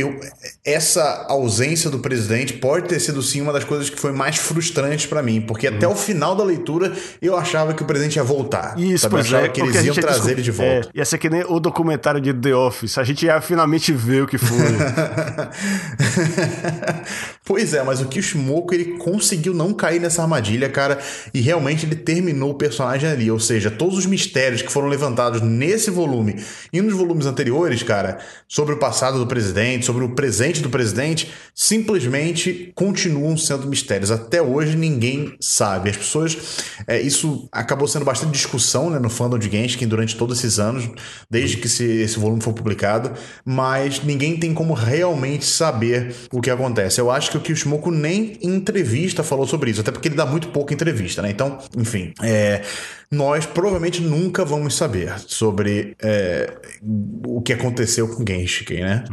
[0.00, 0.18] eu,
[0.64, 5.08] essa ausência do presidente pode ter sido sim uma das coisas que foi mais frustrante
[5.08, 8.78] para mim, porque até o final da leitura eu achava que o presidente ia voltar.
[8.78, 9.14] Isso, sabe?
[9.14, 10.90] Eu pois achava é, que eles iam trazer ele de volta.
[10.94, 12.98] É, ia ser que nem o documentário de The Office.
[12.98, 14.58] A gente ia finalmente ver o que foi.
[17.44, 20.98] pois é, mas o Kishimoku ele conseguiu não cair nessa armadilha, cara,
[21.32, 23.30] e realmente ele terminou o personagem ali.
[23.30, 26.42] Ou seja, todos os mistérios que foram levantados nesse volume
[26.72, 31.30] e nos volumes anteriores, cara, sobre o passado do presidente, sobre o presente do presidente,
[31.54, 34.10] simplesmente continuam sendo mistérios.
[34.10, 35.88] Até hoje ninguém sabe.
[35.88, 36.36] As pessoas.
[36.86, 40.90] é, isso acabou sendo bastante discussão né, no fandom de Genshin durante todos esses anos,
[41.30, 43.12] desde que esse, esse volume foi publicado,
[43.46, 47.00] mas ninguém tem como realmente saber o que acontece.
[47.00, 50.26] Eu acho que o Kishimoku nem em entrevista falou sobre isso, até porque ele dá
[50.26, 51.30] muito pouca entrevista, né?
[51.30, 52.60] Então, enfim, é,
[53.10, 56.58] nós provavelmente nunca vamos saber sobre é,
[57.26, 59.04] o que aconteceu com Genshin, né?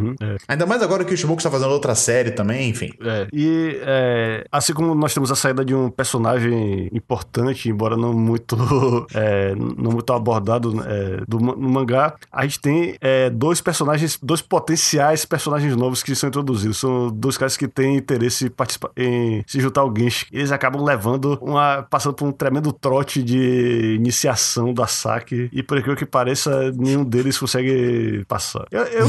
[0.48, 2.92] Ainda mais agora que o Kishimoku está fazendo outra série também, enfim.
[3.02, 8.14] É, e é, assim como nós temos a saída de um personagem importante, embora não
[8.14, 8.58] muito,
[9.16, 14.42] é, não muito abordado é, do, no mangá, a gente tem é, dois personagens, dois
[14.42, 16.78] potenciais personagens novos que são introduzidos.
[16.78, 20.26] São dois caras que têm interesse em, participar, em se juntar ao Genshin.
[20.34, 21.84] Eles acabam levando uma.
[21.84, 25.50] passando por um tremendo trote de iniciação da saque.
[25.54, 28.66] E por incrível que pareça, nenhum deles consegue passar.
[28.72, 29.08] Eu, eu,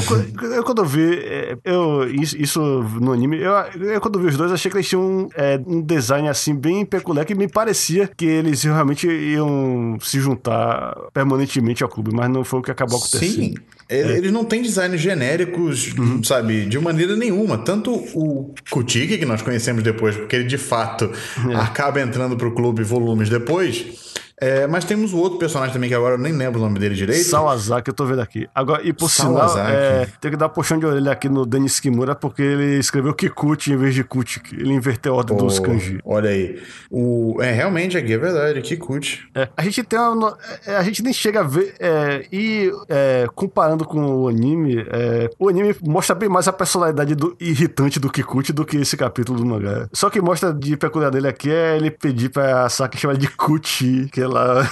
[0.52, 2.60] eu quando eu vi é, eu, isso, isso
[3.00, 3.52] no anime, eu,
[3.92, 7.24] eu quando vi os dois, achei que eles tinham é, um design assim bem peculiar
[7.24, 12.60] que me parecia que eles realmente iam se juntar permanentemente ao clube, mas não foi
[12.60, 13.32] o que acabou acontecendo.
[13.32, 13.54] Sim,
[13.88, 17.58] ele- eles não têm designs genéricos, sabe, de maneira nenhuma.
[17.58, 21.10] Tanto o Kutiki, que nós conhecemos depois, porque ele de fato
[21.54, 24.14] acaba entrando pro clube volumes depois.
[24.38, 26.94] É, mas temos o outro personagem também, que agora eu nem lembro o nome dele
[26.94, 27.24] direito.
[27.24, 28.46] Sawazaki, eu tô vendo aqui.
[28.54, 29.72] Agora, e por sinal, Sawazaki.
[29.72, 33.14] é, tem que dar um puxão de orelha aqui no Denis Kimura, porque ele escreveu
[33.14, 34.42] Kikuchi em vez de Kuti.
[34.52, 35.98] Ele inverteu a ordem dos Pô, kanji.
[36.04, 36.60] Olha aí.
[36.90, 39.26] O, é, realmente, aqui é verdade, Kikuchi.
[39.34, 43.26] É, a gente tem uma, é, a gente nem chega a ver é, e é,
[43.34, 48.10] comparando com o anime, é, o anime mostra bem mais a personalidade do irritante do
[48.10, 49.88] Kikuchi do que esse capítulo do mangá.
[49.92, 54.08] Só que mostra de peculiar dele aqui é ele pedir pra Saki chamar de Kuchi,
[54.12, 54.68] que ela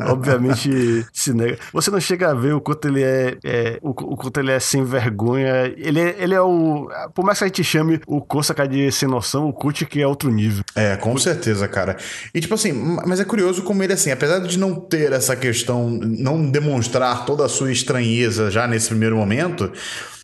[0.10, 1.58] obviamente se nega.
[1.72, 4.60] Você não chega a ver o quanto ele é, é, o, o quanto ele é
[4.60, 5.72] sem vergonha.
[5.76, 9.08] Ele, é- ele é o por mais que a gente chame o Kosaka de sem
[9.08, 10.62] noção, o Kuchi que é outro nível.
[10.74, 11.96] É, com certeza, cara.
[12.34, 15.34] E tipo assim, ma- mas é curioso como ele, assim, apesar de não ter essa
[15.36, 19.70] questão, não demonstrar toda a sua estranheza já nesse primeiro momento,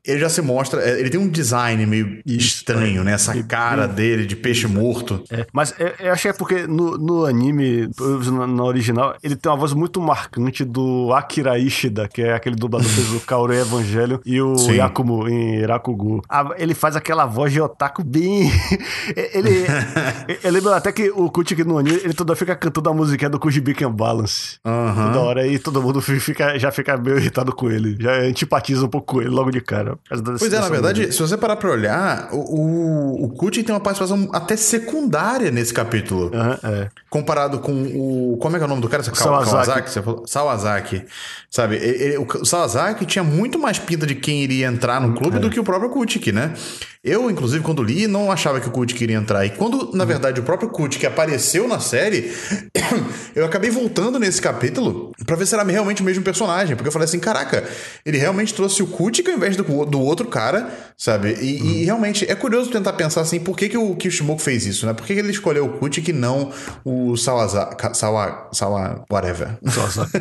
[0.06, 0.80] ele já se mostra.
[0.82, 3.12] é, Ele tem um design meio estranho, né?
[3.12, 5.22] Essa cara dele de peixe morto.
[5.30, 7.88] É, mas eu, eu achei que é porque no, no anime,
[8.32, 12.56] na, na original, ele tem uma voz muito marcante do Akira Ishida, que é aquele
[12.56, 14.72] dublador que fez o Kaori Evangelho e o Sim.
[14.76, 16.22] Yakumo em Irakugu.
[16.28, 18.50] A- ele faz aquela voz de otaku bem.
[19.14, 19.64] ele.
[20.42, 23.30] eu lembro até que o Kuchiki no anime, ele toda hora fica cantando a musiquinha
[23.30, 24.58] do Kujibiken Balance.
[24.64, 25.06] Aham.
[25.12, 27.96] Toda hora aí todo mundo fica, já fica meio irritado com ele.
[27.98, 29.95] Já antipatiza um pouco com ele logo de cara.
[30.38, 33.80] Pois é, na verdade, se você parar pra olhar, o, o, o Kuti tem uma
[33.80, 36.30] participação até secundária nesse capítulo.
[36.62, 36.88] É.
[37.10, 38.36] Comparado com o.
[38.40, 39.02] Como é que é o nome do cara?
[39.66, 39.90] Kawasaki?
[39.90, 40.26] Você falou?
[40.26, 41.04] Sawazaki.
[41.50, 41.76] Sabe?
[41.76, 45.48] ele- ele- o Sawazaki tinha muito mais pinta de quem iria entrar no clube do
[45.50, 46.52] que o próprio Kutik, né?
[47.06, 49.46] Eu, inclusive, quando li, não achava que o Kutik iria entrar.
[49.46, 52.32] E quando, na verdade, o próprio Kutik apareceu na série,
[53.34, 56.74] eu acabei voltando nesse capítulo pra ver se era realmente o mesmo personagem.
[56.74, 57.64] Porque eu falei assim: caraca,
[58.04, 61.34] ele realmente trouxe o Kutik ao invés do, do outro cara, sabe?
[61.40, 64.84] E, e realmente é curioso tentar pensar assim: por que, que o Kishimoku fez isso,
[64.86, 64.92] né?
[64.92, 66.50] Por que, que ele escolheu o Kutik e não
[66.84, 67.96] o Sawazaki?
[67.96, 69.56] Sawa, Sawa, whatever.
[69.68, 70.06] Só.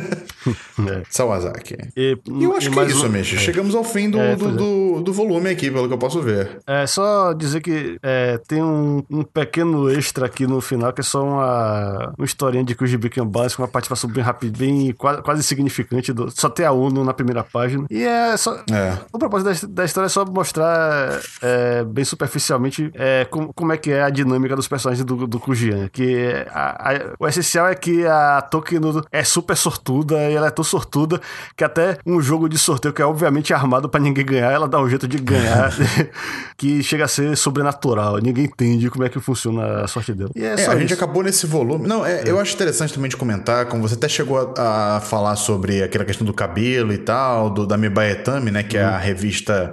[0.46, 1.02] É.
[1.10, 1.74] Sawazaki.
[1.96, 3.28] E, E eu acho que é isso, um- Mesh.
[3.40, 4.52] Chegamos ao fim do, É, do, é.
[4.52, 6.58] do, do volume aqui, pelo que eu posso ver.
[6.66, 11.04] É só dizer que é, tem um, um pequeno extra aqui no final, que é
[11.04, 16.12] só uma, uma historinha de Kujibiken com uma participação bem rápida, bem quase, quase insignificante.
[16.12, 17.86] do- só tem a ONU na primeira página.
[17.88, 18.56] E é só.
[18.72, 18.98] É.
[19.12, 23.76] O propósito da, da história é só mostrar é, bem superficialmente é, como, como é
[23.76, 25.88] que é a dinâmica dos personagens do, do Kujian.
[25.92, 30.50] Que a- a- o essencial é que a Tokino é super sortuda e ela é
[30.50, 31.20] tão sortuda
[31.56, 34.80] que até um jogo de sorteio que é obviamente armado pra ninguém ganhar, ela dá
[34.80, 35.70] um jeito de ganhar
[36.56, 38.18] que chega a ser sobrenatural.
[38.18, 40.30] Ninguém entende como é que funciona a sorte dela.
[40.34, 40.94] E é, É, só a gente isso.
[40.94, 41.86] acabou nesse volume.
[41.86, 45.36] Não, é, eu acho interessante também de comentar, como você até chegou a, a falar
[45.36, 48.62] sobre aquela questão do cabelo e tal, do, da Mibaetami, né?
[48.62, 48.94] Que é Uhum.
[48.94, 49.72] a revista,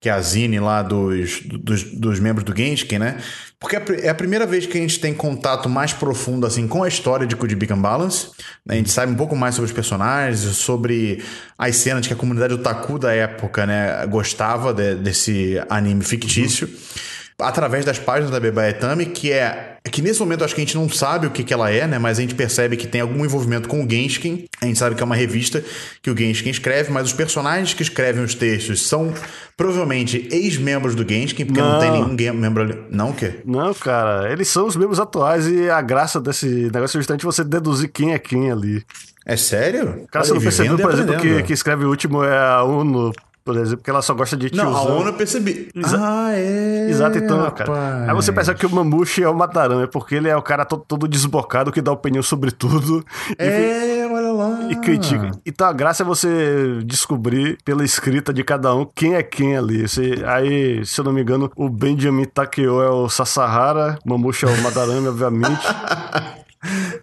[0.00, 3.18] que é a Zine lá dos, dos, dos membros do Genshin, né?
[3.58, 6.88] porque é a primeira vez que a gente tem contato mais profundo assim com a
[6.88, 8.28] história de Become Balance.
[8.68, 11.24] A gente sabe um pouco mais sobre os personagens, sobre
[11.56, 16.68] as cenas que a comunidade otaku da época né, gostava de, desse anime fictício.
[16.68, 20.76] Uhum através das páginas da Bebaetami, que é que nesse momento acho que a gente
[20.76, 21.98] não sabe o que, que ela é, né?
[21.98, 24.46] Mas a gente percebe que tem algum envolvimento com o Genshin.
[24.60, 25.62] A gente sabe que é uma revista
[26.02, 29.12] que o Genshin escreve, mas os personagens que escrevem os textos são
[29.56, 32.78] provavelmente ex-membros do Genshin, porque não, não tem nenhum membro ali.
[32.90, 33.40] Não, o quê?
[33.44, 37.44] Não, cara, eles são os membros atuais e a graça desse negócio é justamente você
[37.44, 38.84] deduzir quem é quem ali.
[39.24, 40.06] É sério?
[40.10, 43.12] Cara, você não percebeu, por exemplo, que, que escreve o último é a UNO
[43.46, 44.72] por exemplo, porque ela só gosta de tiozão.
[44.72, 45.68] Não, a ONU eu percebi.
[45.72, 46.90] Exa ah, é.
[46.90, 47.68] Exato, então, rapaz.
[47.68, 48.10] cara.
[48.10, 50.64] Aí você pensa que o Mamushi é o Matarama, é porque ele é o cara
[50.64, 53.06] todo, todo desbocado que dá opinião sobre tudo.
[53.38, 54.68] É, e, olha lá.
[54.68, 55.30] E critica.
[55.46, 59.86] Então a graça é você descobrir pela escrita de cada um quem é quem ali.
[59.86, 64.44] Você, aí, se eu não me engano, o Benjamin Takeo é o Sasahara, o Mamushi
[64.44, 65.62] é o Madarame, obviamente.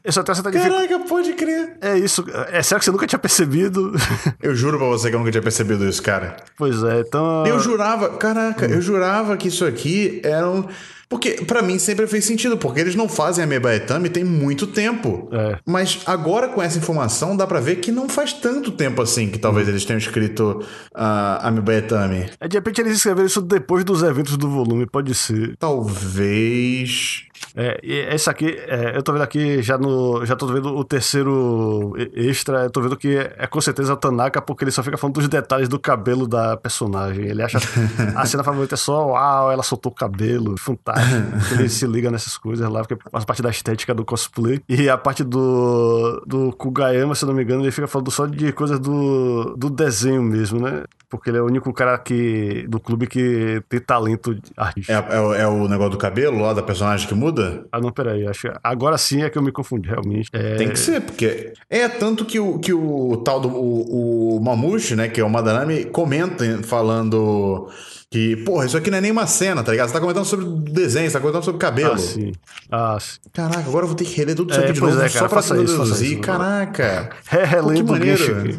[0.03, 1.78] Eu só tenho essa Caraca, pode crer.
[1.82, 2.26] É isso.
[2.49, 3.93] É sério que você nunca tinha percebido?
[4.41, 6.36] Eu juro pra você que eu nunca tinha percebido isso, cara.
[6.57, 7.45] Pois é, então.
[7.45, 8.70] Eu jurava, caraca, hum.
[8.70, 10.66] eu jurava que isso aqui era um.
[11.14, 15.30] Porque para mim sempre fez sentido, porque eles não fazem a Mebaetame tem muito tempo.
[15.32, 15.59] É.
[15.64, 19.38] Mas agora com essa informação dá para ver que não faz tanto tempo assim que
[19.38, 22.32] talvez eles tenham escrito uh, a Mebaetame.
[22.39, 25.55] É, de repente eles escreveram isso depois dos eventos do volume, pode ser.
[25.57, 27.26] Talvez.
[27.56, 30.26] É, esse aqui, é, eu tô vendo aqui já no.
[30.26, 33.98] Já tô vendo o terceiro extra, eu tô vendo que é, é com certeza o
[33.98, 37.26] Tanaka, porque ele só fica falando dos detalhes do cabelo da personagem.
[37.26, 37.60] Ele acha
[38.16, 41.14] a cena favorita é só, uau, ela soltou o cabelo, fantástico.
[41.54, 44.62] ele se liga nessas coisas lá, porque faz parte da estética do cosplay.
[44.68, 48.52] E a parte do, do Kugayama, se não me engano, ele fica falando só de
[48.52, 50.84] coisas do, do desenho mesmo, né?
[51.10, 54.91] Porque ele é o único cara que, do clube que tem talento artístico.
[54.91, 57.32] É, é, é o negócio do cabelo lá, da personagem que muda?
[57.71, 58.27] Ah, não, peraí.
[58.27, 60.29] Acho agora sim é que eu me confundi, realmente.
[60.34, 60.55] É...
[60.55, 61.53] Tem que ser, porque.
[61.69, 63.49] É tanto que o, que o tal do.
[63.49, 67.69] O, o Mamushi, né, que é o Madanami, comenta falando
[68.14, 69.88] que, porra, isso aqui não é nem uma cena, tá ligado?
[69.88, 71.93] Você tá comentando sobre desenho, você tá comentando sobre cabelo.
[71.93, 72.32] Ah, sim.
[72.72, 73.18] Ah, sim.
[73.34, 75.09] Caraca, agora eu vou ter que reler tudo isso é, aqui de novo, é, cara,
[75.09, 76.20] só pra deduzir.
[76.20, 77.09] Caraca.
[77.26, 78.55] Relendo o Genshin.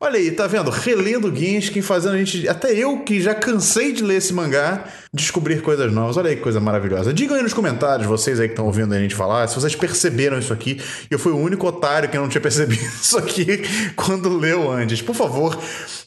[0.00, 0.70] Olha aí, tá vendo?
[0.70, 2.48] Relendo Genshin, fazendo a gente...
[2.48, 6.16] Até eu, que já cansei de ler esse mangá, descobrir coisas novas.
[6.16, 7.14] Olha aí que coisa maravilhosa.
[7.14, 10.36] Digam aí nos comentários, vocês aí que estão ouvindo a gente falar, se vocês perceberam
[10.36, 10.80] isso aqui.
[11.08, 13.62] Eu fui o único otário que não tinha percebido isso aqui
[13.94, 15.00] quando leu antes.
[15.00, 15.56] Por favor,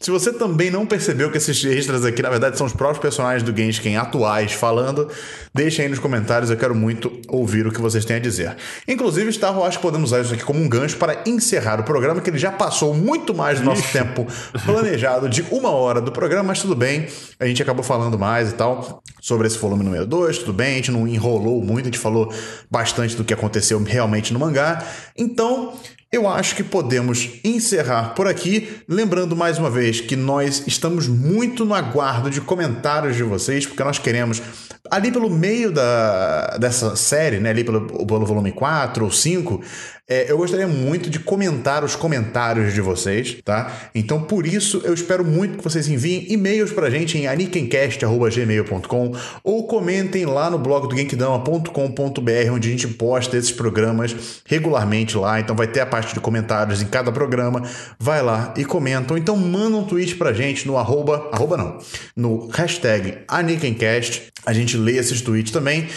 [0.02, 3.00] se você também não percebeu que esses extras aqui, na verdade, são os próprios próprios
[3.00, 5.08] personagens do Genshin atuais falando,
[5.54, 8.56] deixem aí nos comentários, eu quero muito ouvir o que vocês têm a dizer.
[8.88, 12.20] Inclusive, eu acho que podemos usar isso aqui como um gancho para encerrar o programa,
[12.20, 13.94] que ele já passou muito mais do nosso Ixi.
[13.94, 14.26] tempo
[14.66, 17.08] planejado de uma hora do programa, mas tudo bem,
[17.40, 20.76] a gente acabou falando mais e tal sobre esse volume número 2, tudo bem, a
[20.78, 22.34] gente não enrolou muito, a gente falou
[22.72, 24.84] bastante do que aconteceu realmente no mangá.
[25.16, 25.74] Então,
[26.12, 31.64] eu acho que podemos encerrar por aqui, lembrando mais uma vez que nós estamos muito
[31.64, 34.42] no aguardo de comentários de vocês, porque nós queremos,
[34.90, 39.62] ali pelo meio da, dessa série, né, ali pelo, pelo volume 4 ou 5,
[40.10, 43.72] é, eu gostaria muito de comentar os comentários de vocês, tá?
[43.94, 49.12] Então, por isso, eu espero muito que vocês enviem e-mails pra gente em anikencast.gmail.com
[49.44, 55.40] ou comentem lá no blog do Genkidama.com.br, onde a gente posta esses programas regularmente lá.
[55.40, 57.62] Então, vai ter a parte de comentários em cada programa.
[58.00, 59.14] Vai lá e comenta.
[59.14, 61.78] Ou então, manda um tweet pra gente no arroba, arroba não,
[62.16, 64.34] no hashtag Anikencast.
[64.44, 65.88] A gente lê esses tweets também.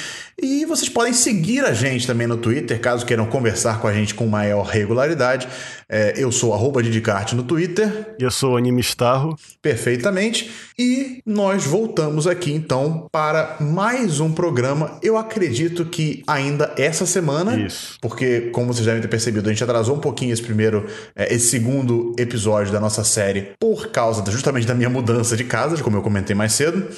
[0.45, 4.13] E vocês podem seguir a gente também no Twitter, caso queiram conversar com a gente
[4.13, 5.47] com maior regularidade.
[5.95, 8.15] É, eu sou arroba Didicarte no Twitter.
[8.19, 9.39] Eu sou Animestarro.
[9.61, 10.51] Perfeitamente.
[10.79, 14.99] E nós voltamos aqui então para mais um programa.
[15.03, 17.61] Eu acredito que ainda essa semana.
[17.61, 17.99] Isso.
[18.01, 21.49] Porque, como vocês devem ter percebido, a gente atrasou um pouquinho esse primeiro, é, esse
[21.49, 26.03] segundo episódio da nossa série por causa justamente da minha mudança de casa, como eu
[26.03, 26.89] comentei mais cedo.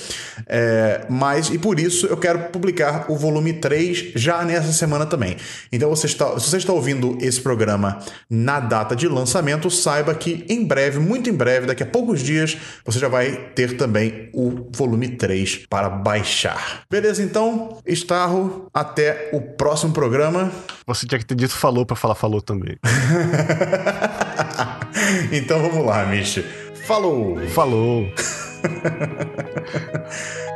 [0.47, 5.37] É, mas, e por isso, eu quero publicar o volume 3 já nessa semana também.
[5.73, 7.99] Então, você está, se você está ouvindo esse programa
[8.31, 12.23] na data data de lançamento, saiba que em breve, muito em breve, daqui a poucos
[12.23, 16.83] dias, você já vai ter também o volume 3 para baixar.
[16.91, 20.53] Beleza, então, Starro, até o próximo programa.
[20.87, 22.77] Você tinha que ter dito falou para falar falou também.
[25.33, 26.45] então vamos lá, Michi.
[26.87, 27.39] Falou!
[27.49, 28.07] Falou!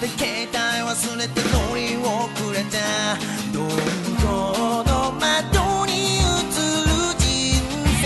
[0.00, 2.76] で携帯忘れて乗り遅れた
[3.52, 3.60] ど
[4.20, 7.24] この窓に映る人
[8.02, 8.04] 生。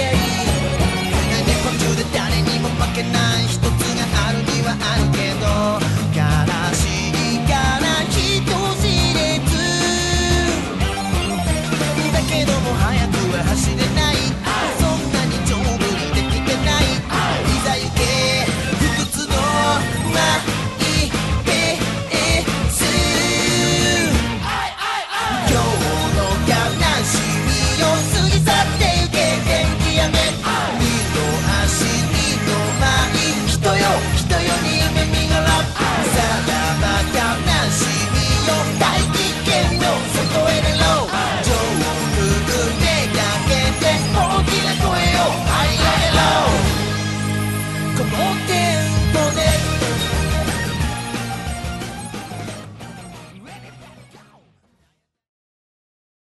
[1.33, 3.68] 何途中で誰にも負けない人。